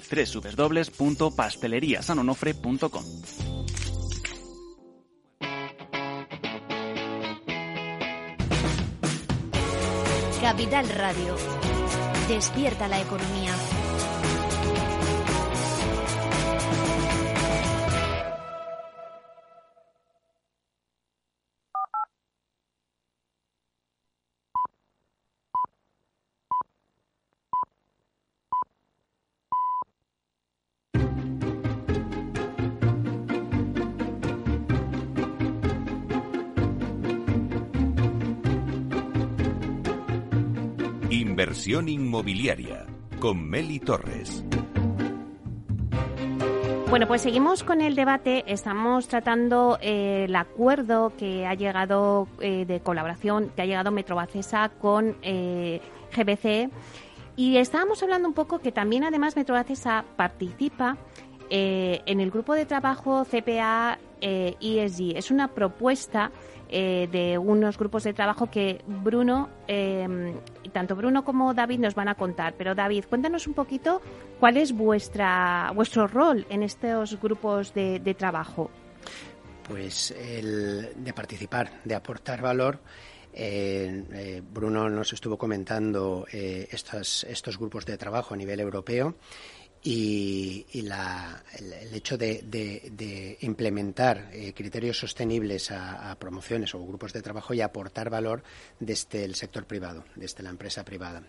[0.00, 3.04] 3 www.pasteleriasanonofre.com.
[10.40, 11.34] Capital Radio.
[12.28, 13.52] Despierta la economía.
[41.38, 42.86] Inversión inmobiliaria
[43.20, 44.42] con Meli Torres.
[46.88, 48.42] Bueno, pues seguimos con el debate.
[48.46, 54.70] Estamos tratando eh, el acuerdo que ha llegado eh, de colaboración que ha llegado Metrobacesa
[54.80, 55.82] con eh,
[56.16, 56.70] GBC
[57.36, 60.96] y estábamos hablando un poco que también además Metrobacesa participa
[61.50, 65.18] en el grupo de trabajo CPA ESG.
[65.18, 66.32] Es una propuesta
[66.68, 70.34] eh, de unos grupos de trabajo que Bruno, eh,
[70.72, 72.54] tanto Bruno como David nos van a contar.
[72.58, 74.00] Pero David, cuéntanos un poquito
[74.40, 78.70] cuál es vuestra, vuestro rol en estos grupos de, trabajo.
[79.68, 82.80] Pues el de participar, de aportar valor.
[83.32, 89.14] Eh, Bruno nos estuvo comentando estos, estos grupos de trabajo a nivel europeo
[89.86, 97.60] y, el, hecho de, implementar eh, criterios sostenibles a, promociones o grupos de trabajo y
[97.60, 98.42] aportar valor
[98.80, 101.22] desde el sector privado, desde la empresa privada.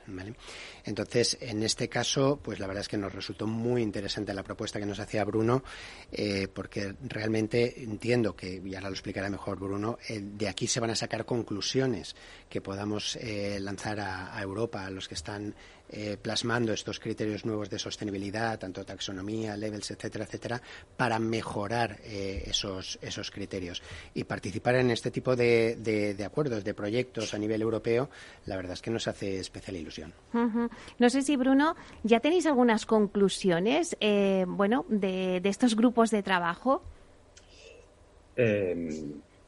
[0.83, 4.79] Entonces, en este caso, pues la verdad es que nos resultó muy interesante la propuesta
[4.79, 5.63] que nos hacía Bruno,
[6.11, 10.79] eh, porque realmente entiendo que, y ahora lo explicará mejor Bruno, eh, de aquí se
[10.79, 12.15] van a sacar conclusiones
[12.49, 13.19] que podamos
[13.59, 15.53] lanzar a Europa, a los que están
[15.89, 20.62] eh, plasmando estos criterios nuevos de sostenibilidad, tanto taxonomía, levels, etcétera, etcétera,
[20.97, 23.82] para mejorar eh, esos, esos criterios.
[24.13, 28.10] Y participar en este tipo de, de, acuerdos, de proyectos a nivel europeo,
[28.45, 30.13] la verdad es que nos hace especial ilusión.
[30.34, 36.21] No sé si, Bruno, ya tenéis algunas conclusiones eh, bueno, de, de estos grupos de
[36.21, 36.84] trabajo.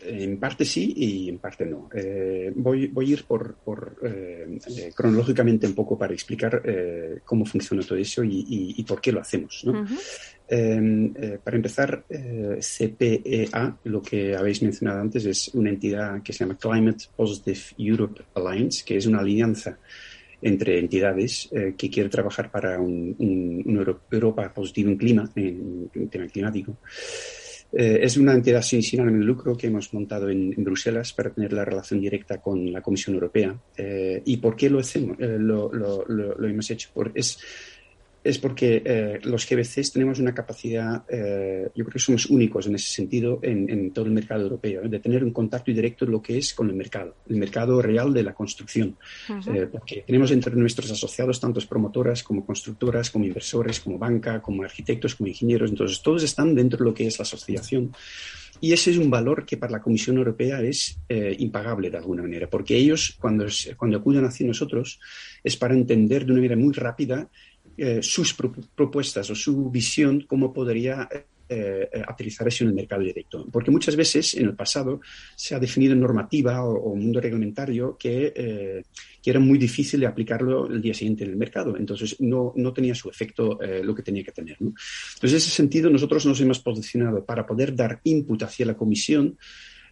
[0.01, 1.89] En parte sí y en parte no.
[1.93, 6.62] Eh, voy, voy, a ir por, por eh, eh, cronológicamente un poco para explicar
[7.25, 9.65] cómo funciona todo eso y, por qué lo hacemos.
[10.47, 16.57] Em, para empezar, CPEA, lo que habéis mencionado antes, es una entidad que se llama
[16.57, 19.77] Climate Positive Europe Alliance, que es una alianza
[20.41, 23.15] entre entidades que quiere trabajar para un,
[24.09, 26.77] Europa positiva en clima, en, en tema climático.
[27.71, 31.53] Eh, es una entidad sin, ánimo de lucro que hemos montado en, Bruselas para tener
[31.53, 33.55] la relación directa con la Comisión Europea.
[33.77, 36.89] Eh, ¿Y por qué lo, hacemos, eh, lo, lo, lo, hemos hecho?
[36.93, 37.39] Por, es
[38.29, 42.75] es porque eh, los GBCs tenemos una capacidad, eh, yo creo que somos únicos en
[42.75, 44.89] ese sentido en, todo el mercado europeo, ¿eh?
[44.89, 48.23] de tener un contacto directo lo que es con el mercado, el mercado real de
[48.23, 48.95] la construcción.
[49.71, 55.15] porque tenemos entre nuestros asociados tantos promotoras como constructoras, como inversores, como banca, como arquitectos,
[55.15, 55.71] como ingenieros.
[55.71, 57.91] Entonces, todos están dentro de lo que es la asociación.
[58.61, 60.99] Y ese es un valor que para la Comisión Europea es
[61.37, 63.45] impagable de alguna manera, porque ellos, cuando,
[63.77, 64.99] cuando acuden hacia nosotros,
[65.43, 67.29] es para entender de una manera muy rápida
[67.81, 73.01] eh, sus propuestas o su visión, cómo podría eh, eh, aterrizar eso en el mercado
[73.01, 73.47] directo.
[73.51, 74.99] Porque muchas veces en el pasado
[75.35, 78.83] se ha definido normativa o, un mundo reglamentario que,
[79.23, 81.77] era muy difícil de aplicarlo el día siguiente en el mercado.
[81.77, 84.57] Entonces no, no tenía su efecto lo que tenía que tener.
[84.59, 89.37] Entonces, en ese sentido, nosotros nos hemos posicionado para poder dar input hacia la Comisión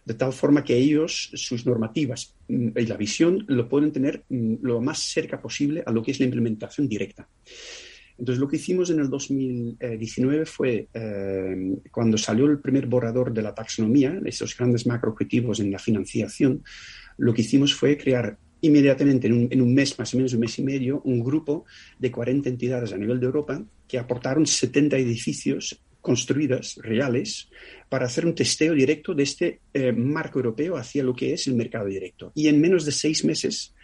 [0.08, 4.54] de tal forma que ellos, sus normativas mm, y la visión lo pueden tener mm,
[4.62, 7.28] lo más cerca posible a lo que es la implementación directa.
[8.16, 13.42] Entonces, lo que hicimos en el 2019 fue, eh, cuando salió el primer borrador de
[13.42, 16.64] la taxonomía, esos grandes macroobjetivos en la financiación,
[17.18, 20.40] lo que hicimos fue crear inmediatamente, en un, en un, mes, más o menos un
[20.40, 21.66] mes y medio, un grupo
[21.98, 27.50] de 40 entidades a nivel de Europa que aportaron 70 edificios construidas, reales,
[27.90, 31.54] para hacer un testeo directo de este eh, marco europeo hacia lo que es el
[31.54, 32.32] mercado directo.
[32.34, 33.74] Y en menos de seis meses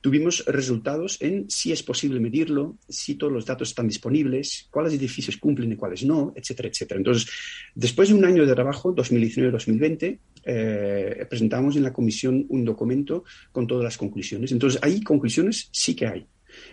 [0.00, 5.36] tuvimos resultados en si es posible medirlo, si todos los datos están disponibles, cuáles edificios
[5.36, 6.96] cumplen y cuáles no, etcétera, etcétera.
[6.96, 7.28] Entonces,
[7.74, 13.66] después de un año de trabajo, 2019-2020, eh, presentamos en la comisión un documento con
[13.66, 14.52] todas las conclusiones.
[14.52, 16.26] Entonces, ahí conclusiones sí que hay.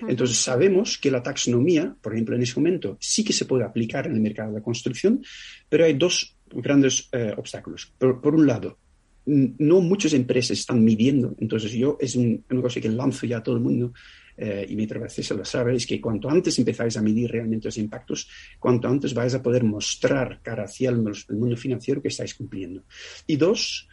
[0.08, 4.08] Entonces sabemos que la taxonomía, por ejemplo, en ese momento sí que se puede aplicar
[4.08, 5.24] en el mercado de la construcción,
[5.70, 7.94] pero hay dos grandes eh, obstáculos.
[7.98, 8.78] Por, un lado,
[9.26, 13.44] no muchas empresas están midiendo, entonces yo es un, una cosa que lanzo ya a
[13.44, 13.94] todo el mundo,
[14.38, 18.28] eh, y Metrovacesa lo sabe, es que cuanto antes empezáis a medir realmente los impactos,
[18.60, 22.84] cuanto antes vais a poder mostrar cara hacia el mundo financiero que estáis cumpliendo.
[23.28, 23.88] Y dos,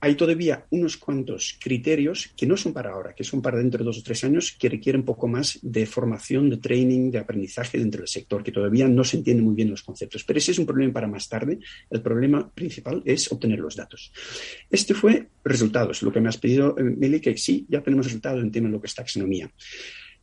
[0.00, 3.84] hay todavía unos cuantos criterios que no son para ahora, que son para dentro de
[3.84, 8.00] dos o tres años, que requieren poco más de formación, de training, de aprendizaje dentro
[8.00, 10.24] del sector, que todavía no se entienden muy bien los conceptos.
[10.24, 11.58] Pero ese es un problema para más tarde.
[11.90, 14.12] El problema principal es obtener los datos.
[14.70, 18.42] Este fue resultados, lo que me has pedido, eh, Meli, que sí, ya tenemos resultados
[18.42, 19.50] en tema de lo que es taxonomía.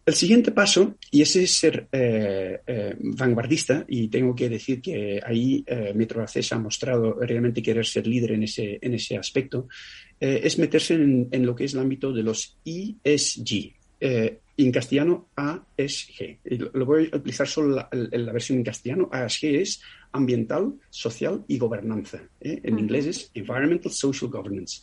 [0.06, 5.20] El siguiente paso, y ese es ser eh, eh, vanguardista, y tengo que decir que
[5.26, 9.68] ahí eh, Metro ha mostrado realmente querer ser líder en ese, en ese aspecto,
[10.20, 13.74] es meterse en, lo que es el ámbito de los ESG.
[14.00, 16.40] en castellano, ASG.
[16.74, 19.10] Lo, voy a utilizar solo la, la, versión en castellano.
[19.12, 19.82] ASG es
[20.14, 22.22] ambiental, social y gobernanza.
[22.40, 24.82] En inglés es Environmental Social Governance.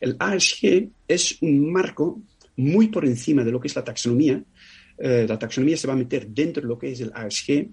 [0.00, 2.20] El ASG es un marco
[2.56, 4.42] muy por encima de lo que es la taxonomía,
[5.04, 7.66] eh, la taxonomía se va a meter dentro de lo que es el ASG.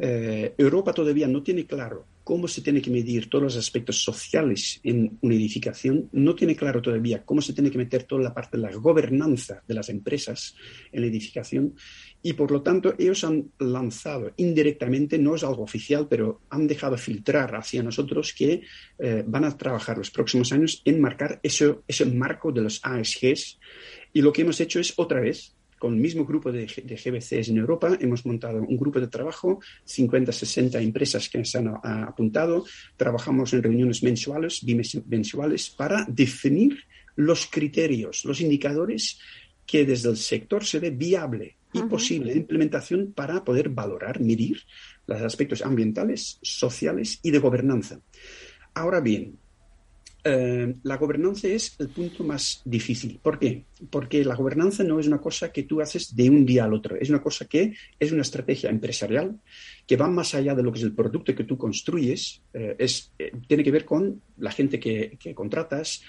[0.00, 4.80] Eh, Europa todavía no tiene claro cómo se tiene que medir todos los aspectos sociales
[4.84, 8.58] en una edificación, no tiene claro todavía cómo se tiene que meter toda la parte
[8.58, 10.54] de la gobernanza de las empresas
[10.92, 11.74] en la edificación.
[12.22, 16.96] Y por lo tanto ellos han lanzado indirectamente, no es algo oficial, pero han dejado
[16.96, 18.60] filtrar hacia nosotros que
[18.98, 23.58] eh, van a trabajar los próximos años en marcar ese, ese marco de los ASGs
[24.12, 27.58] y lo que hemos hecho es otra vez con el mismo grupo de, GBCs en
[27.58, 32.64] Europa, hemos montado un grupo de trabajo, 50, 60 empresas que se han apuntado.
[32.96, 36.78] Trabajamos en reuniones mensuales, bimensuales, para definir
[37.16, 39.18] los criterios, los indicadores
[39.66, 44.62] que desde el sector se ve viable y posible de implementación para poder valorar, medir
[45.06, 48.00] los aspectos ambientales, sociales y de gobernanza.
[48.74, 49.38] Ahora bien,
[50.28, 53.18] eh, la gobernanza es el punto más difícil.
[53.22, 53.64] ¿Por qué?
[53.90, 56.96] Porque la gobernanza no es una cosa que tú haces de un día al otro,
[56.96, 59.40] es una cosa que es una estrategia empresarial
[59.86, 63.32] que va más allá de lo que es el producto que tú construyes, eh, eh,
[63.46, 66.02] tiene que ver con la gente que, contratas,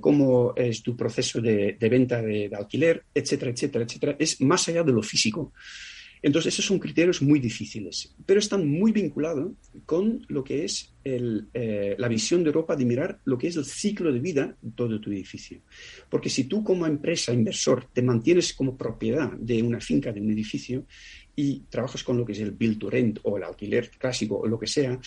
[0.00, 4.16] cómo es tu proceso de, venta de, alquiler, etcétera, etcétera, etcétera.
[4.18, 5.52] Es más allá de lo físico.
[6.26, 9.52] Entonces, esos son criterios muy difíciles, pero están muy vinculados
[9.84, 13.64] con lo que es eh, la visión de Europa de mirar lo que es el
[13.64, 15.60] ciclo de vida de todo tu edificio.
[16.10, 20.32] Porque si tú como empresa, inversor, te mantienes como propiedad de una finca, de un
[20.32, 20.84] edificio,
[21.36, 24.48] y trabajas con lo que es el build to rent o el alquiler clásico o
[24.48, 24.98] lo que sea,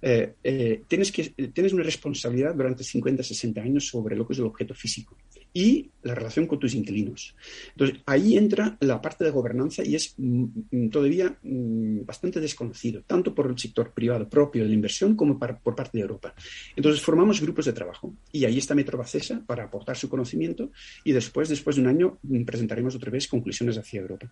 [0.00, 4.38] eh, eh, tienes, que, tienes una responsabilidad durante 50, 60 años sobre lo que es
[4.38, 5.16] el objeto físico
[5.58, 7.34] y la relación con tus inquilinos.
[7.72, 13.02] Entonces, ahí entra la parte de gobernanza y es mm, mm, todavía mm, bastante desconocido,
[13.04, 16.32] tanto por el sector privado propio de la inversión como por parte de Europa.
[16.76, 20.70] Entonces, formamos grupos de trabajo y ahí está Metrobacesa para aportar su conocimiento
[21.02, 24.30] y después, después de un año, presentaremos otra vez conclusiones hacia Europa.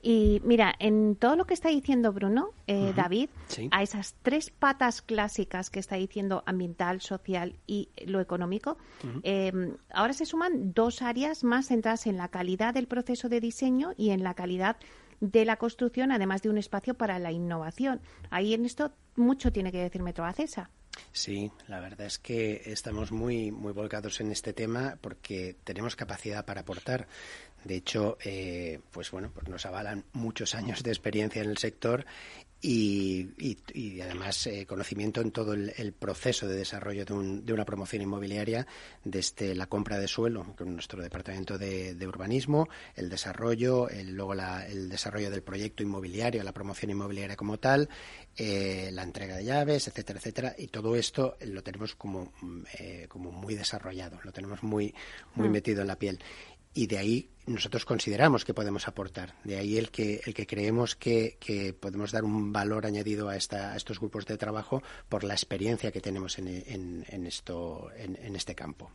[0.00, 3.30] Y mira, en todo lo que está diciendo Bruno, eh, David,
[3.72, 8.78] a esas tres patas clásicas que está diciendo ambiental, social y lo económico,
[9.90, 14.10] ahora se suman dos áreas más centradas en la calidad del proceso de diseño y
[14.10, 14.76] en la calidad
[15.20, 18.00] de la construcción, además de un espacio para la innovación.
[18.30, 20.70] Ahí en esto mucho tiene que decir Metro Acesa.
[21.12, 26.44] Sí, la verdad es que estamos muy, muy volcados en este tema porque tenemos capacidad
[26.44, 27.06] para aportar.
[27.64, 32.06] De hecho, eh, pues bueno, pues nos avalan muchos años de experiencia en el sector
[32.60, 33.28] y,
[33.72, 38.02] y, además eh, conocimiento en todo el, proceso de desarrollo de, un, de, una promoción
[38.02, 38.66] inmobiliaria,
[39.04, 44.88] desde la compra de suelo con nuestro departamento de, urbanismo, el desarrollo, el, luego el
[44.88, 47.88] desarrollo del proyecto inmobiliario, la promoción inmobiliaria como tal,
[48.36, 52.32] eh, la entrega de llaves, etcétera, etcétera, y todo esto lo tenemos como,
[52.78, 54.92] eh, como muy desarrollado, lo tenemos muy,
[55.36, 55.52] muy mm.
[55.52, 56.18] metido en la piel
[56.78, 59.34] y de ahí nosotros consideramos que podemos aportar.
[59.42, 61.36] De ahí el que, el que creemos que,
[61.80, 65.90] podemos dar un valor añadido a, esta, a, estos grupos de trabajo por la experiencia
[65.90, 68.92] que tenemos en, en, esto, en, este campo.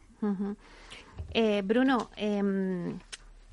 [1.34, 2.98] Eh, Bruno, em,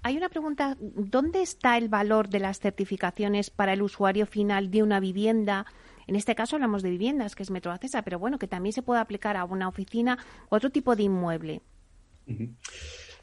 [0.04, 0.76] hay una pregunta.
[0.78, 5.66] ¿Dónde está el valor de las certificaciones para el usuario final de una vivienda?
[6.06, 8.82] En este caso hablamos de viviendas, que es Metro Acesa, pero bueno, que también se
[8.82, 10.18] puede aplicar a una oficina
[10.52, 11.62] u otro tipo de inmueble.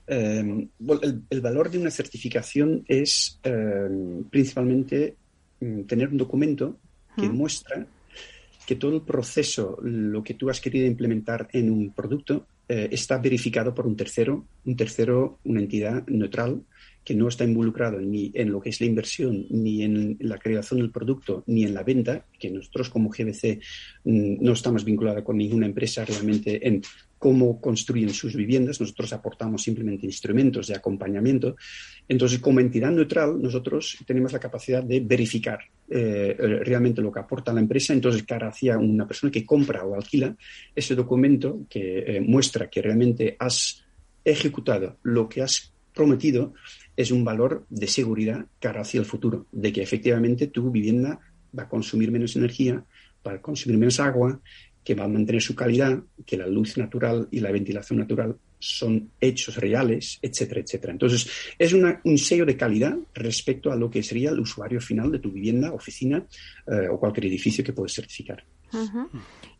[0.08, 0.70] Em,
[1.30, 5.15] el, valor de una certificación es em, principalmente
[5.60, 6.78] mm, tener un documento
[7.17, 7.86] que muestra
[8.67, 13.17] que todo el proceso, lo que tú has querido implementar en un producto, eh, está
[13.17, 16.62] verificado por un tercero, un tercero, una entidad neutral
[17.08, 20.82] que no está involucrado ni en lo que es la inversión, ni en la creación
[20.82, 23.62] del producto, ni en la venta, que nosotros como GBC
[24.03, 26.82] mm, no estamos vinculados con ninguna empresa realmente en
[27.18, 31.55] cómo construyen sus viviendas, nosotros aportamos simplemente instrumentos de acompañamiento.
[32.10, 37.53] Entonces, como entidad neutral, nosotros tenemos la capacidad de verificar eh, realmente lo que aporta
[37.53, 37.93] la empresa.
[37.93, 40.36] Entonces, cara hacia una persona que compra o alquila,
[40.76, 43.82] ese documento que eh, muestra que realmente has
[44.26, 46.53] ejecutado lo que has prometido
[46.98, 51.20] es un valor de seguridad cara hacia el futuro, de que efectivamente tu vivienda
[51.58, 52.84] va a consumir menos energía,
[53.26, 54.41] va a consumir menos agua,
[54.84, 59.12] que va a mantener su calidad, que la luz natural y la ventilación natural son
[59.20, 60.93] hechos reales, etcétera, etcétera.
[60.93, 61.30] Entonces,
[61.60, 65.32] es un sello de calidad respecto a lo que sería el usuario final de tu
[65.32, 66.26] vivienda, oficina
[66.66, 68.43] eh, o cualquier edificio que puedes certificar.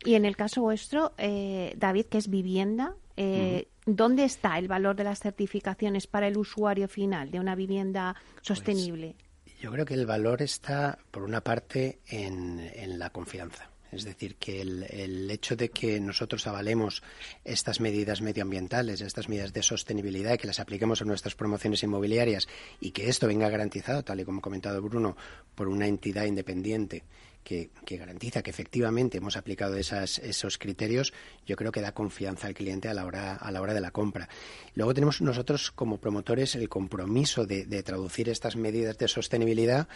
[0.04, 4.96] Y en el caso vuestro, eh, David, que es vivienda, eh, ¿dónde está el valor
[4.96, 9.16] de las certificaciones para el usuario final de una vivienda sostenible?
[9.44, 13.70] Pues, yo creo que el valor está, por una parte, en la confianza.
[13.90, 17.02] Es decir, que el, hecho de que nosotros avalemos
[17.44, 22.48] estas medidas medioambientales, estas medidas de sostenibilidad y que las apliquemos en nuestras promociones inmobiliarias
[22.80, 25.16] y que esto venga garantizado, tal y como ha comentado Bruno,
[25.54, 27.04] por una entidad independiente
[27.44, 31.12] que, garantiza que efectivamente hemos aplicado esos criterios,
[31.46, 33.90] yo creo que da confianza al cliente a la hora, a la hora de la
[33.90, 34.28] compra.
[34.74, 39.88] Luego tenemos nosotros como promotores el compromiso de traducir estas medidas de sostenibilidad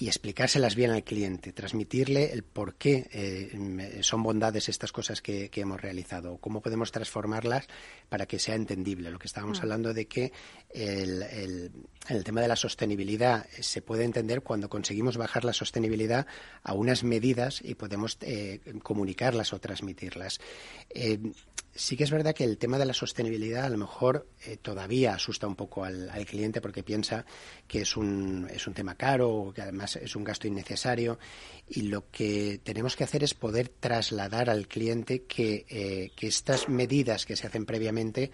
[0.00, 5.50] y explicárselas bien al cliente, transmitirle el por qué eh, son bondades estas cosas que,
[5.54, 7.66] hemos realizado, cómo podemos transformarlas
[8.08, 9.10] para que sea entendible.
[9.10, 9.62] Lo que estábamos mm.
[9.62, 10.32] hablando de que
[10.70, 11.22] el,
[12.08, 16.26] el, tema de la sostenibilidad se puede entender cuando conseguimos bajar la sostenibilidad
[16.62, 20.40] a unas medidas y podemos eh, comunicarlas o transmitirlas.
[20.88, 21.18] Eh,
[21.74, 25.14] sí que es verdad que el tema de la sostenibilidad a lo mejor eh, todavía
[25.14, 27.24] asusta un poco al, cliente porque piensa
[27.66, 31.18] que es un, es un tema caro que además es un gasto innecesario.
[31.68, 36.68] Y lo que tenemos que hacer es poder trasladar al cliente que, eh, que estas
[36.68, 38.30] medidas que se hacen previamente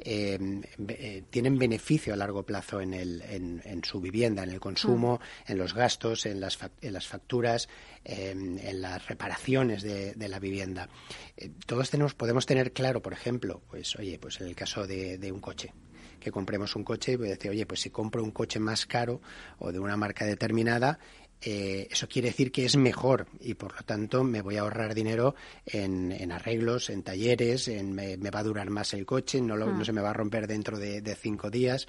[0.00, 5.20] Em, eh, tienen beneficio a largo plazo en, el, en, su vivienda, en el consumo,
[5.46, 7.68] en los gastos, en las, en las facturas,
[8.04, 10.88] em, en las reparaciones de, la vivienda.
[11.36, 15.18] Eh, todos tenemos, podemos tener claro, por ejemplo, pues oye, pues en el caso de,
[15.18, 15.72] de un coche,
[16.20, 18.86] que compremos un coche y voy a decir, oye, pues si compro un coche más
[18.86, 19.20] caro
[19.58, 20.98] o de una marca determinada,
[21.40, 24.94] eh, eso quiere decir que es mejor y por lo tanto me voy a ahorrar
[24.94, 29.80] dinero en, arreglos, en talleres, en me, va a durar más el coche, no, no
[29.80, 29.84] ah.
[29.84, 31.86] se me va a romper dentro de, cinco días.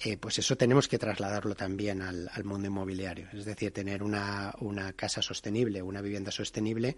[0.00, 3.28] Eh, pues eso tenemos que trasladarlo también al, mundo inmobiliario.
[3.32, 6.96] Es decir, tener una, una casa sostenible, una vivienda sostenible,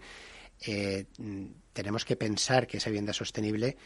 [0.65, 1.05] eh,
[1.73, 3.77] tenemos que pensar que esa vivienda sostenible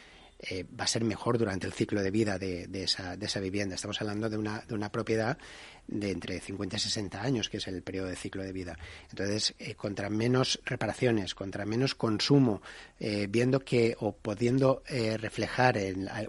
[0.50, 3.76] eh, va a ser mejor durante el ciclo de vida de, esa, de esa vivienda.
[3.76, 5.38] Estamos hablando de una, de una propiedad
[5.88, 8.78] de entre 50 y 60 años, que es el periodo de ciclo de vida.
[9.10, 12.62] Entonces, eh, contra menos reparaciones, contra menos consumo,
[13.00, 14.84] eh, viendo que o pudiendo
[15.18, 15.78] reflejar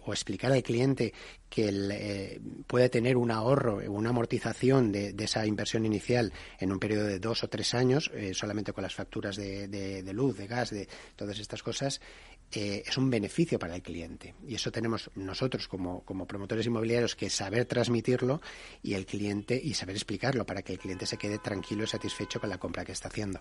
[0.05, 1.13] o explicar al cliente
[1.49, 7.07] que él, puede tener un ahorro, una amortización de, esa inversión inicial en un periodo
[7.07, 11.39] de dos o tres años, solamente con las facturas de, luz, de gas, de todas
[11.39, 12.01] estas cosas,
[12.53, 14.35] eh, es un beneficio para el cliente.
[14.47, 18.41] Y eso tenemos nosotros como, como, promotores inmobiliarios que saber transmitirlo
[18.83, 22.41] y el cliente y saber explicarlo para que el cliente se quede tranquilo y satisfecho
[22.41, 23.41] con la compra que está haciendo.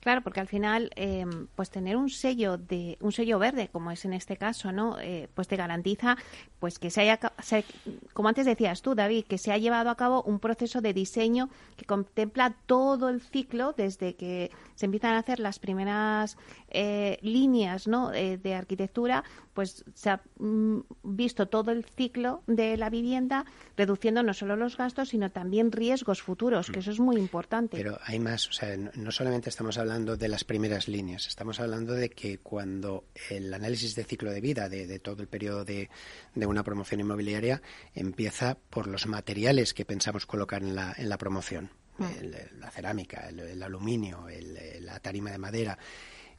[0.00, 4.04] Claro, porque al final, em, pues tener un sello de un sello verde, como es
[4.04, 4.98] en este caso, ¿no?
[5.00, 6.16] Eh, pues te garantiza,
[6.60, 7.18] pues que se haya,
[8.12, 11.48] como antes decías tú, David, que se ha llevado a cabo un proceso de diseño
[11.76, 16.36] que contempla todo el ciclo desde que se empiezan a hacer las primeras
[16.70, 18.12] eh, líneas, ¿no?
[18.12, 19.24] Eh, de arquitectura,
[19.56, 24.76] pues se ha mm, visto todo el ciclo de la vivienda, reduciendo no solo los
[24.76, 26.80] gastos, sino también riesgos futuros, que mm.
[26.80, 27.78] eso es muy importante.
[27.78, 31.94] Pero hay más, o sea, no solamente estamos hablando de las primeras líneas, estamos hablando
[31.94, 35.88] de que cuando el análisis de ciclo de vida de, todo el periodo de,
[36.34, 37.62] una promoción inmobiliaria
[37.94, 41.70] empieza por los materiales que pensamos colocar en la, en la promoción.
[41.98, 42.10] Ah.
[42.60, 44.26] la cerámica, el, aluminio,
[44.80, 45.78] la tarima de madera,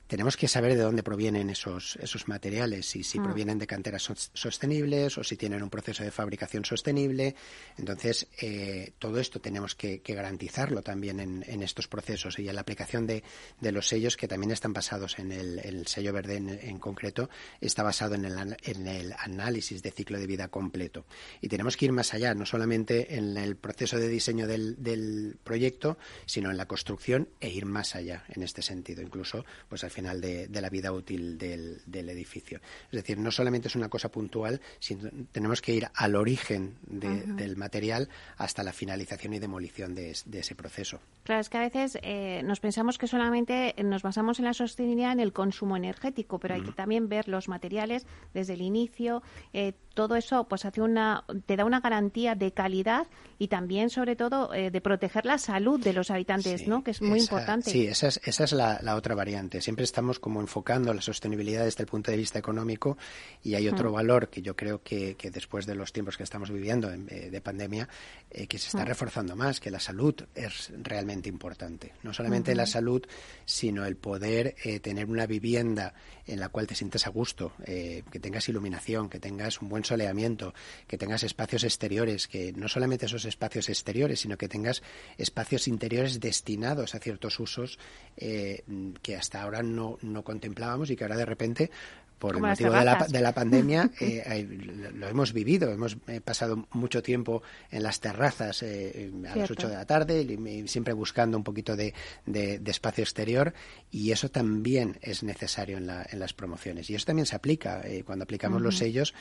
[0.08, 3.24] tenemos que saber de dónde provienen esos, esos materiales, y si mm.
[3.24, 7.36] provienen de canteras sostenibles o si tienen un proceso de fabricación sostenible.
[7.78, 13.05] Entonces, eh, todo esto tenemos que, garantizarlo también en, estos procesos y en la aplicación
[13.05, 13.24] de,
[13.62, 17.30] los sellos que también están basados en el, sello verde en, concreto,
[17.62, 21.05] está basado en el, en el análisis de ciclo de vida completo.
[21.41, 25.38] Y tenemos que ir más allá, no solamente en el proceso de diseño del, del
[25.43, 29.01] proyecto, sino en la construcción e ir más allá en este sentido.
[29.01, 32.59] Incluso, pues al final de, la vida útil del, edificio.
[32.91, 37.57] Es decir, no solamente es una cosa puntual, sino tenemos que ir al origen del
[37.57, 40.99] material hasta la finalización y demolición de, ese proceso.
[41.23, 45.13] Claro, es que a veces eh, nos pensamos que solamente nos basamos en la sostenibilidad
[45.13, 49.23] en el consumo energético, pero hay que también ver los materiales desde el inicio.
[49.51, 53.07] Eh, todo eso pues hace una, te da una garantía de calidad
[53.39, 56.83] y también, sobre todo, eh, de proteger la salud de los habitantes, ¿no?
[56.83, 57.71] Que es muy importante.
[57.71, 59.59] Sí, esa es, esa es la, otra variante.
[59.59, 62.97] Siempre estamos como enfocando la sostenibilidad desde el punto de vista económico
[63.43, 63.93] y hay otro mm.
[63.93, 67.41] valor que yo creo que, que, después de los tiempos que estamos viviendo eh, de
[67.41, 67.88] pandemia,
[68.29, 68.88] eh, que se está mm.
[68.88, 71.93] reforzando más, que la salud es realmente importante.
[72.03, 73.05] No solamente la salud,
[73.45, 75.93] sino el poder tener una vivienda
[76.25, 80.53] en la cual te sientes a gusto, que tengas iluminación, que tengas un buen soleamiento,
[80.88, 84.83] que tengas espacios exteriores, que no solamente esos espacios exteriores, sino que tengas
[85.17, 87.79] espacios interiores destinados a ciertos usos
[88.17, 88.63] eh,
[89.01, 91.71] que hasta ahora no, no contemplábamos y que ahora de repente
[92.20, 94.47] por el motivo de la, de la, pandemia eh,
[94.93, 95.72] lo hemos vivido.
[95.72, 100.22] Hemos eh, pasado mucho tiempo en las terrazas eh, a las 8 de la tarde,
[100.22, 101.93] y, siempre buscando un poquito de,
[102.26, 103.53] de, espacio exterior
[103.91, 106.89] y eso también es necesario en, la, en las promociones.
[106.89, 109.13] Y eso también se aplica cuando aplicamos los sellos,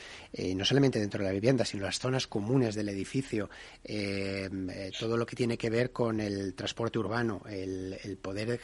[0.55, 3.49] no solamente dentro de la vivienda, sino las zonas comunes del edificio,
[4.99, 8.59] todo lo que tiene que ver con el transporte urbano, el, el poder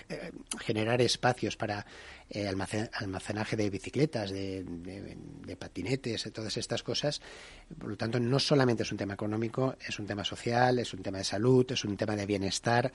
[0.59, 1.85] generar espacios para
[2.29, 4.65] eh, almacenaje de bicicletas, de,
[5.59, 7.21] patinetes, de todas estas cosas.
[7.77, 11.01] Por lo tanto, no solamente es un tema económico, es un tema social, es un
[11.01, 12.91] tema de salud, es un tema de bienestar.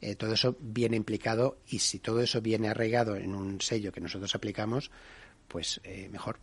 [0.00, 4.00] Eh, todo eso viene implicado y si todo eso viene arraigado en un sello que
[4.00, 4.90] nosotros aplicamos,
[5.48, 6.38] pues eh, mejor.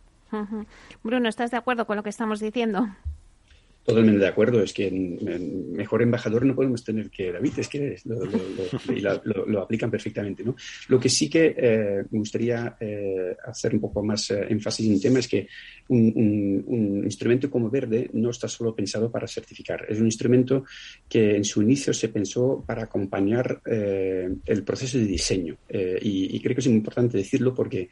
[1.02, 2.88] Bruno, ¿estás de acuerdo con lo que estamos diciendo?
[3.82, 7.96] Totalmente de acuerdo, es que mejor embajador no podemos tener que David, es que
[9.24, 10.44] lo, aplican perfectamente.
[10.44, 10.54] ¿no?
[10.88, 14.92] Lo que sí que eh, me gustaría eh, hacer un poco más eh, énfasis en
[14.92, 15.48] el tema es que
[15.88, 20.64] un, instrumento como verde no está solo pensado para certificar, es un instrumento
[21.08, 25.56] que en su inicio se pensó para acompañar el proceso de diseño.
[25.68, 27.88] Y, y, creo que es importante decirlo porque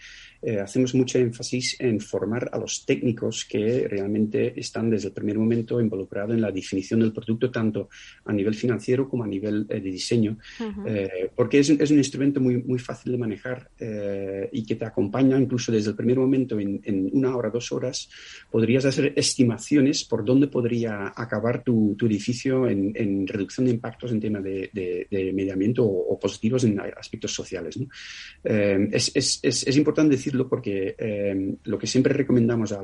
[0.63, 5.81] hacemos mucho énfasis en formar a los técnicos que realmente están desde el primer momento
[5.89, 7.89] involucrado en la definición del producto, tanto
[8.25, 10.39] a nivel financiero como a nivel eh, de diseño,
[10.87, 14.85] eh, porque es, es, un instrumento muy, muy fácil de manejar eh, y que te
[14.85, 18.09] acompaña incluso desde el primer momento en, una hora, dos horas,
[18.51, 24.21] podrías hacer estimaciones por dónde podría acabar tu, tu edificio en, reducción de impactos en
[24.21, 27.79] tema de, de, medio ambiente o, positivos en aspectos sociales.
[28.45, 30.97] es, es, es, importante decirlo porque
[31.65, 32.81] lo que siempre recomendamos a,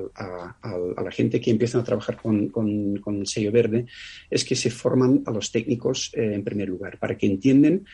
[0.62, 3.86] a, la gente que empieza a trabajar con, con con, el sello verde
[4.30, 7.84] es que se forman a los técnicos eh, en primer lugar, para que entiendan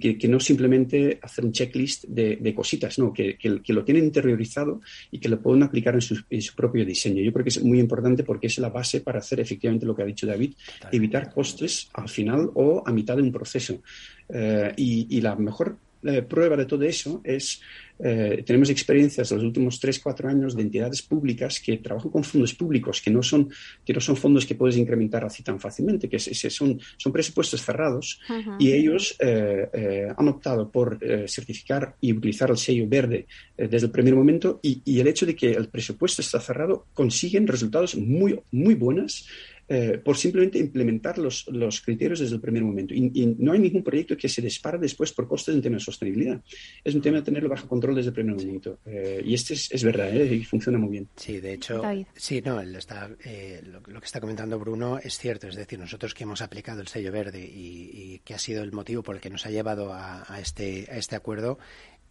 [0.00, 4.80] que, que, no simplemente hacer un checklist de, cositas, no, que, que, lo tienen interiorizado
[5.10, 6.16] y que lo pueden aplicar en su,
[6.56, 7.22] propio diseño.
[7.22, 10.02] Yo creo que es muy importante porque es la base para hacer efectivamente lo que
[10.02, 10.54] ha dicho David,
[10.90, 13.80] evitar costes al final o a mitad de un proceso.
[14.28, 17.60] Eh, y, y la mejor eh, prueba de todo eso es,
[17.98, 22.22] eh, tenemos experiencias de los últimos 3, 4 años de entidades públicas que trabajan con
[22.22, 23.50] fondos públicos, que no son,
[23.84, 28.20] que no son fondos que puedes incrementar así tan fácilmente, que son, son presupuestos cerrados
[28.58, 33.26] y ellos eh, han optado por certificar y utilizar el sello verde
[33.56, 37.46] desde el primer momento y, y, el hecho de que el presupuesto está cerrado consiguen
[37.46, 39.26] resultados muy, muy buenos
[39.68, 42.94] eh, por simplemente implementar los, los, criterios desde el primer momento.
[42.94, 46.42] Y, no hay ningún proyecto que se dispara después por costes en tema de sostenibilidad.
[46.82, 48.78] Es un tema de tenerlo bajo control desde el primer momento.
[48.86, 50.34] Eh, y este es, es verdad, ¿eh?
[50.34, 51.08] y funciona muy bien.
[51.16, 51.82] Sí, de hecho,
[52.14, 55.48] sí, no, está, lo, que está comentando Bruno es cierto.
[55.48, 59.02] Es decir, nosotros que hemos aplicado el sello verde y, que ha sido el motivo
[59.02, 61.58] por el que nos ha llevado a, a este, a este acuerdo,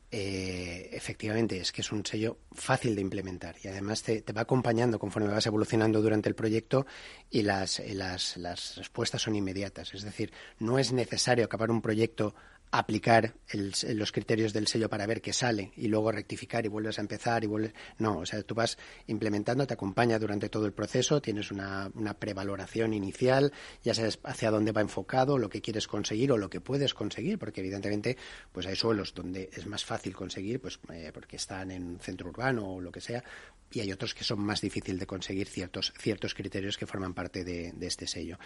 [0.10, 5.00] eh, efectivamente es que es un sello fácil de implementar y además te, va acompañando
[5.00, 6.86] conforme vas evolucionando durante el proyecto
[7.30, 9.94] y las, las, las respuestas son inmediatas.
[9.94, 12.36] Es decir, no es necesario acabar un proyecto
[12.72, 17.02] aplicar los criterios del sello para ver qué sale y luego rectificar y vuelves a
[17.02, 17.74] empezar y vuelves.
[17.98, 22.14] No, o sea, tú vas implementando, te acompaña durante todo el proceso, tienes una, una
[22.14, 23.54] prevaloración inicial,
[23.84, 27.40] ya sabes hacia dónde va enfocado, lo que quieres conseguir o lo que puedes conseguir,
[27.40, 28.18] porque evidentemente
[28.52, 32.30] pues hay suelos donde es más fácil conseguir, pues eh, porque están en un centro
[32.30, 33.24] urbano o lo que sea,
[33.72, 37.44] y hay otros que son más difíciles de conseguir ciertos, ciertos criterios que forman parte
[37.44, 38.38] de, este sello.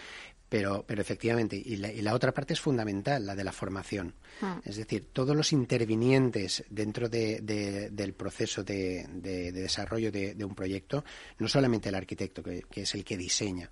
[0.49, 4.10] Pero, pero efectivamente, y la, otra parte es fundamental, la de la formación.
[4.41, 4.59] Ah.
[4.65, 9.05] Es decir, todos los intervinientes dentro del proceso de,
[9.53, 11.03] desarrollo de, un proyecto,
[11.39, 13.69] no solamente el arquitecto, que, es el que diseña,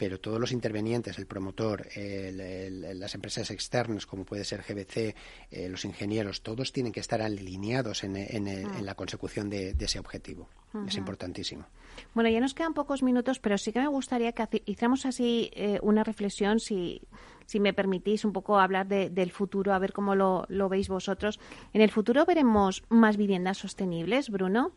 [0.00, 5.14] pero todos los intervenientes, el promotor, las empresas externas, como puede ser GBC,
[5.50, 8.82] eh, los ingenieros, todos tienen que estar alineados en, mm.
[8.82, 10.48] la consecución de, ese objetivo.
[10.88, 11.66] Es importantísimo.
[12.14, 15.78] Bueno, ya nos quedan pocos minutos, pero sí que me gustaría que hiciéramos así eh,
[15.82, 17.02] una reflexión, si,
[17.44, 21.38] si me permitís un poco hablar del futuro, a ver cómo lo, lo veis vosotros.
[21.74, 24.72] ¿En el futuro veremos más viviendas sostenibles, Bruno?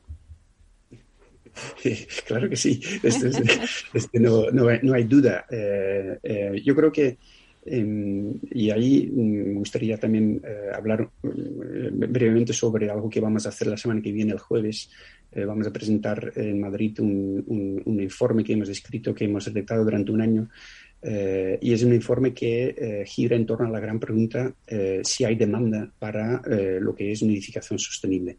[2.27, 3.31] claro que sí, este,
[3.93, 5.45] este, no, no, hay, duda.
[5.49, 7.17] Eh, eh, yo creo que,
[7.65, 13.67] em, y ahí me gustaría también eh, hablar brevemente sobre algo que vamos a hacer
[13.67, 14.89] la semana que viene, el jueves.
[15.47, 20.11] vamos a presentar en Madrid un, un, informe que hemos escrito, que hemos redactado durante
[20.11, 20.47] un año
[21.05, 25.01] eh, y es un informe que eh, gira en torno a la gran pregunta eh,
[25.03, 26.41] si hay demanda para
[26.79, 28.37] lo que es una edificación sostenible.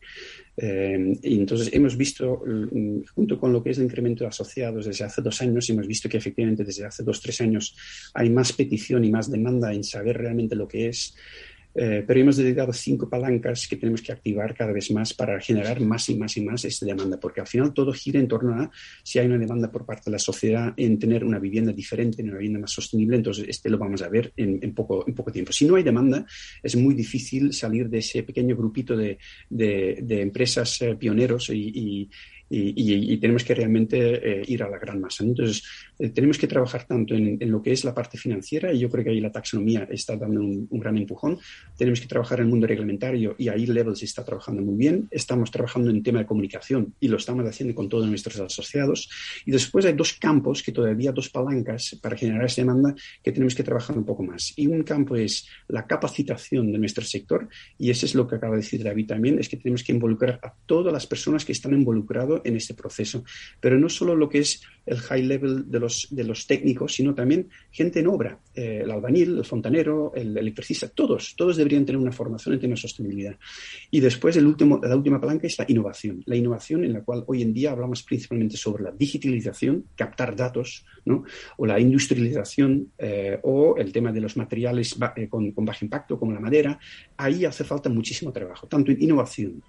[0.56, 5.04] y entonces hemos visto, mm, junto con lo que es el incremento de asociados desde
[5.04, 7.76] hace dos años, hemos visto que efectivamente desde hace dos, tres años
[8.14, 11.14] hay más petición y más demanda en saber realmente lo que es
[11.74, 15.80] eh, pero hemos dedicado cinco palancas que tenemos que activar cada vez más para generar
[15.80, 18.70] más y más y más esta demanda, porque al final todo gira en torno a
[19.02, 22.34] si hay una demanda por parte de la sociedad en tener una vivienda diferente, una
[22.34, 25.52] vivienda más sostenible, entonces este lo vamos a ver en, en poco, en poco tiempo.
[25.52, 26.24] Si no hay demanda,
[26.62, 29.18] es muy difícil salir de ese pequeño grupito de,
[29.48, 32.08] de, empresas eh, pioneros y,
[32.50, 35.24] y, tenemos que realmente eh, ir a la gran masa.
[35.24, 35.62] Entonces,
[35.98, 39.04] eh, tenemos que trabajar tanto en, lo que es la parte financiera, y yo creo
[39.04, 41.38] que ahí la taxonomía está dando un, gran empujón.
[41.76, 45.08] Tenemos que trabajar en el mundo reglamentario, y ahí Levels está trabajando muy bien.
[45.10, 49.08] Estamos trabajando en tema de comunicación, y lo estamos haciendo con todos nuestros asociados.
[49.46, 53.54] Y después hay dos campos que todavía, dos palancas para generar esa demanda que tenemos
[53.54, 54.52] que trabajar un poco más.
[54.56, 58.56] Y un campo es la capacitación de nuestro sector, y eso es lo que acaba
[58.56, 61.72] de decir David también, es que tenemos que involucrar a todas las personas que están
[61.72, 63.24] involucradas en este proceso.
[63.60, 67.14] Pero no solo lo que es el high level de los, de los técnicos, sino
[67.14, 72.00] también gente en obra, eh, el albañil, el fontanero, el electricista, todos, todos deberían tener
[72.00, 73.36] una formación en temas de sostenibilidad.
[73.90, 77.24] Y después el último, la última palanca es la innovación, la innovación en la cual
[77.26, 81.24] hoy en día hablamos principalmente sobre la digitalización, captar datos, ¿no?
[81.56, 86.18] o la industrialización, eh, o el tema de los materiales eh, con, con bajo impacto,
[86.18, 86.78] como la madera.
[87.16, 89.62] Ahí hace falta muchísimo trabajo, tanto en innovación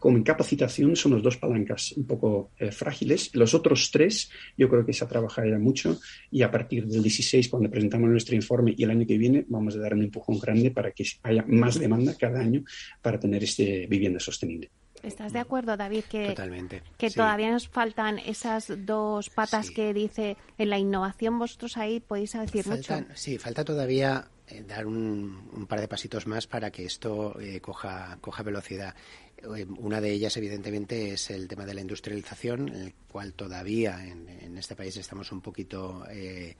[0.00, 3.30] como en capacitación son las dos palancas un poco eh, frágiles.
[3.34, 7.70] Los otros tres yo creo que se trabajará mucho y a partir del 16, cuando
[7.70, 10.90] presentamos nuestro informe y el año que viene, vamos a dar un empujón grande para
[10.90, 12.64] que haya más demanda cada año
[13.02, 14.70] para tener este vivienda sostenible.
[15.02, 16.04] ¿Estás de acuerdo, David?
[16.10, 16.82] Que, Totalmente.
[16.98, 21.38] Que todavía nos faltan esas dos patas que dice en la innovación.
[21.38, 23.04] Vosotros ahí podéis decir mucho.
[23.14, 28.18] Sí, falta todavía eh, dar un, par de pasitos más para que esto eh, coja,
[28.20, 28.94] coja velocidad.
[29.42, 34.06] Eh, una de ellas, evidentemente, es el tema de la industrialización, en el cual todavía
[34.06, 36.56] en, en este país estamos un poquito eh,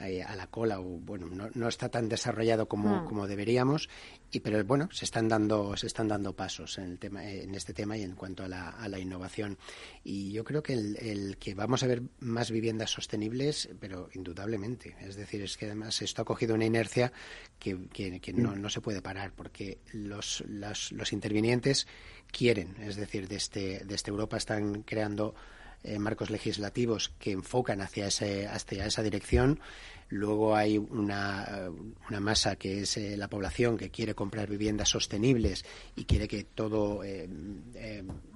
[0.00, 3.04] a la cola o bueno no, no está tan desarrollado como, hmm.
[3.06, 3.88] como deberíamos
[4.32, 7.74] y pero bueno se están dando se están dando pasos en el tema en este
[7.74, 9.58] tema y en cuanto a la, a la innovación
[10.02, 14.96] y yo creo que el, el, que vamos a ver más viviendas sostenibles pero indudablemente
[15.00, 17.12] es decir es que además esto ha cogido una inercia
[17.58, 21.86] que, que, que no, no se puede parar porque los, los, los intervinientes
[22.30, 25.34] quieren es decir desde, desde Europa están creando
[25.82, 29.60] eh, marcos legislativos que enfocan hacia, ese, hacia esa dirección.
[30.08, 31.70] Luego hay una,
[32.08, 35.64] una masa que es eh, la población que quiere comprar viviendas sostenibles
[35.94, 37.28] y quiere que todo eh,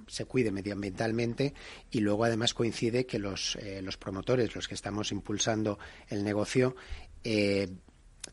[0.07, 1.53] se cuide medioambientalmente.
[1.91, 5.77] Y luego además coincide que los, los promotores, los que estamos impulsando
[6.07, 6.75] el negocio,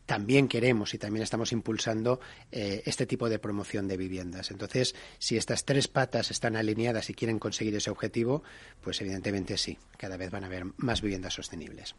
[0.05, 2.19] también queremos y también estamos impulsando
[2.51, 4.51] eh, este tipo de promoción de viviendas.
[4.51, 8.43] Entonces, si estas tres patas están alineadas y quieren conseguir ese objetivo,
[8.81, 11.95] pues evidentemente sí, cada vez van a haber más viviendas sostenibles.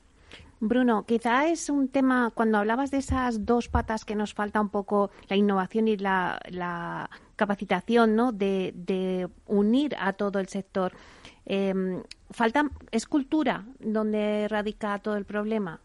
[0.60, 4.70] Bruno, quizá es un tema, cuando hablabas de esas dos patas que nos falta un
[4.70, 8.32] poco, la innovación y la, capacitación, ¿no?
[8.32, 10.92] De, unir a todo el sector.
[11.46, 15.80] Eh, falta, ¿Es cultura donde radica todo el problema?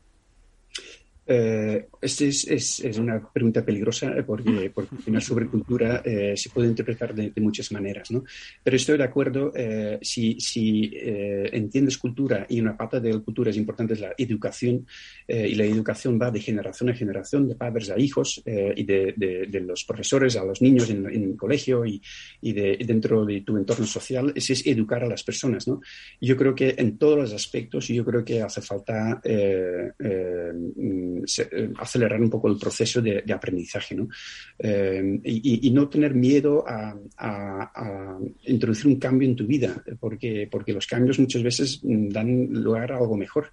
[1.32, 6.70] Eh, esta es, es, es, una pregunta peligrosa porque, porque la sobrecultura eh, se puede
[6.70, 8.24] interpretar de, muchas maneras, ¿no?
[8.64, 13.20] Pero estoy de acuerdo, eh, si, si eh, entiendes cultura y una parte de la
[13.20, 14.88] cultura es importante es la educación
[15.28, 19.60] y la educación va de generación a generación, de padres a hijos y de, de,
[19.60, 22.02] los profesores a los niños en, el colegio y,
[22.42, 25.82] y de, dentro de tu entorno social, ese es educar a las personas, ¿no?
[26.20, 29.22] Yo creo que en todos los aspectos, yo creo que hace falta
[31.78, 34.08] acelerar un poco el proceso de, aprendizaje, ¿no?
[35.24, 36.96] Y, no tener miedo a,
[38.46, 42.98] introducir un cambio en tu vida, porque, porque los cambios muchas veces dan lugar a
[42.98, 43.52] algo mejor.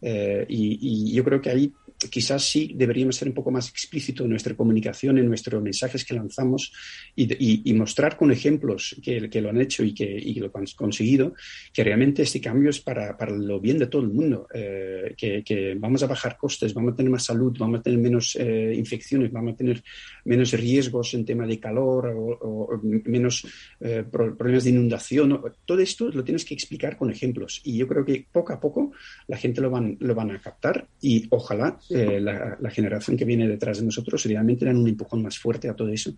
[0.00, 1.72] y, yo creo que ahí
[2.10, 6.14] quizás sí deberíamos ser un poco más explícito en nuestra comunicación, en nuestros mensajes que
[6.14, 6.72] lanzamos
[7.16, 11.34] y, mostrar con ejemplos que, lo han hecho y que, lo han conseguido,
[11.72, 15.76] que realmente este cambio es para, para lo bien de todo el mundo, eh, que,
[15.78, 19.32] vamos a bajar costes, vamos a tener más salud, vamos a tener menos eh, infecciones,
[19.32, 19.82] vamos a tener
[20.24, 23.46] menos riesgos en tema de calor o, menos
[23.80, 25.40] eh, problemas de inundación.
[25.64, 28.92] Todo esto lo tienes que explicar con ejemplos y yo creo que poco a poco
[29.26, 33.46] la gente lo van, lo van a captar y ojalá eh, la, generación que viene
[33.46, 36.14] detrás de nosotros realmente dan un empujón más fuerte a todo eso.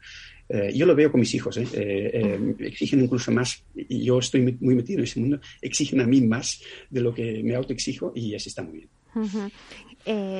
[0.48, 2.54] Eh, yo lo veo con mis hijos, ¿eh?
[2.60, 6.62] exigen incluso más, y yo estoy muy metido en ese mundo, exigen a mí más
[6.88, 8.88] de lo que me autoexijo y así está muy bien.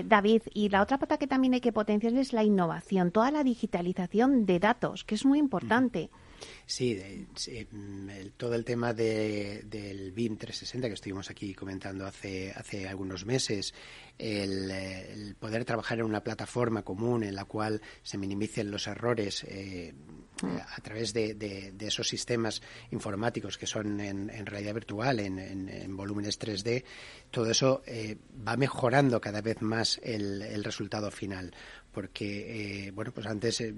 [0.05, 3.43] David, y la otra pata que también hay que potenciar es la innovación, toda la
[3.43, 6.11] digitalización de datos, que es muy importante.
[6.67, 7.27] Sí,
[7.71, 13.75] mm, todo el tema del BIM 360 que estuvimos aquí comentando hace, hace algunos meses,
[14.19, 19.95] el, poder trabajar en una plataforma común en la cual se minimicen los errores eh,
[20.43, 26.85] a través de, esos sistemas informáticos que son en, realidad virtual, en, volúmenes 3D,
[27.31, 28.17] todo eso eh,
[28.47, 31.55] va mejorando cada vez más el resultado final
[31.97, 33.73] porque eh, bueno pues antes eh,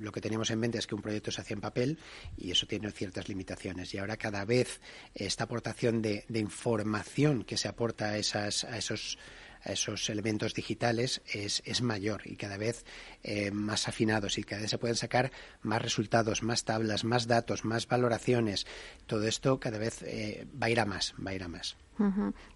[0.00, 1.98] lo que teníamos en mente es que un proyecto se hacía en papel
[2.38, 4.80] y eso tiene ciertas limitaciones y ahora cada vez
[5.14, 9.18] esta aportación de, información que se aporta a, esas, a esos
[9.66, 12.86] esos elementos digitales es, es mayor y cada vez
[13.22, 17.66] eh, más afinados y cada vez se pueden sacar más resultados, más tablas, más datos,
[17.66, 18.66] más valoraciones.
[19.06, 21.76] Todo esto cada vez va a ir a más, va a ir a más.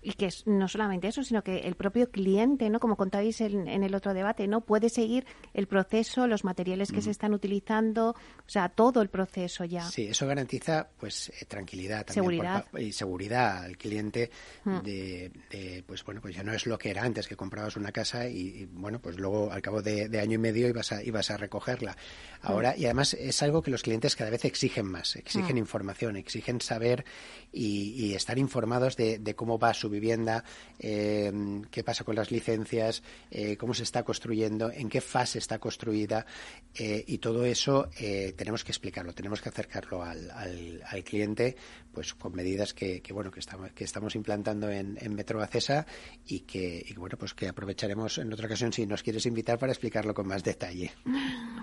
[0.02, 2.78] Y que no solamente eso, sino que el propio cliente, ¿no?
[2.80, 4.60] Como contáis en, el otro debate, ¿no?
[4.60, 9.64] Puede seguir el proceso, los materiales que se están utilizando, o sea, todo el proceso
[9.64, 9.82] ya.
[9.82, 12.66] Sí, eso garantiza, pues, eh, tranquilidad también seguridad.
[12.78, 14.30] y seguridad al cliente
[14.64, 18.28] de, pues, bueno, pues ya no es lo que era antes, que comprabas una casa
[18.28, 21.96] y, bueno, pues luego al cabo de, año y medio ibas a, ibas a recogerla.
[22.42, 26.60] Ahora, y además es algo que los clientes cada vez exigen más, exigen información, exigen
[26.60, 27.04] saber
[27.52, 30.44] y, estar informados de cómo va su vivienda,
[30.78, 31.32] eh,
[31.70, 36.26] qué pasa con las licencias, eh, cómo se está construyendo, en qué fase está construida
[36.74, 37.88] eh, y todo eso
[38.36, 41.56] tenemos que explicarlo, tenemos que acercarlo al, al, cliente
[41.92, 45.86] pues con medidas que, bueno que estamos que estamos implantando en, en Metro Acesa
[46.26, 49.72] y que y, bueno pues que aprovecharemos en otra ocasión si nos quieres invitar para
[49.72, 50.92] explicarlo con más detalle.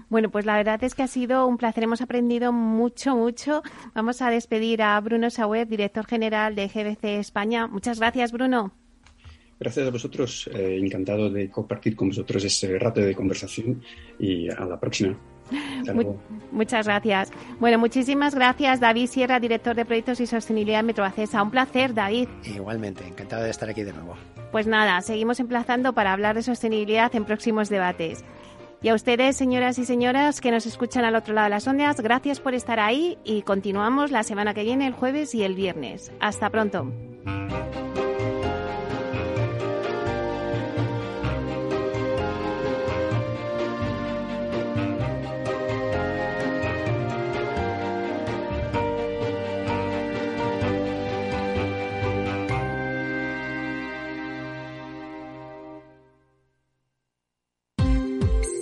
[0.10, 3.62] Bueno, pues la verdad es que ha sido un placer, hemos aprendido mucho, mucho.
[3.94, 8.74] Vamos a despedir a Bruno Sauer, director general de GBC España Muchas gracias, Bruno.
[9.60, 10.50] Gracias a vosotros.
[10.54, 13.82] Eh, encantado de compartir con vosotros este rato de conversación
[14.18, 15.18] y a la próxima.
[16.52, 17.32] Muchas gracias.
[17.60, 21.42] Bueno, muchísimas gracias, David Sierra, director de proyectos y sostenibilidad Metroacesa.
[21.44, 22.28] Un placer, David.
[22.44, 24.16] Igualmente, encantado de estar aquí de nuevo.
[24.52, 28.24] Pues nada, seguimos emplazando para hablar de sostenibilidad en próximos debates.
[28.82, 32.00] Y a ustedes, señoras y señoras que nos escuchan al otro lado de las ondas,
[32.00, 36.14] gracias por estar ahí y continuamos la semana que viene, el jueves y el viernes.
[36.22, 36.90] Hasta pronto.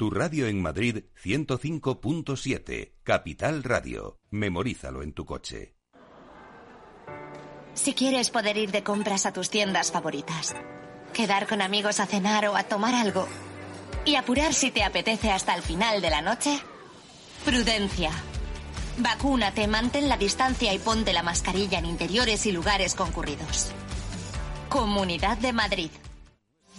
[0.00, 4.18] Tu radio en Madrid 105.7, Capital Radio.
[4.30, 5.76] Memorízalo en tu coche.
[7.74, 10.56] Si quieres poder ir de compras a tus tiendas favoritas
[11.12, 13.28] quedar con amigos a cenar o a tomar algo
[14.06, 16.58] y apurar si te apetece hasta el final de la noche?
[17.44, 18.10] Prudencia.
[18.96, 23.70] Vacúnate, mantén la distancia y ponte la mascarilla en interiores y lugares concurridos.
[24.70, 25.90] Comunidad de Madrid.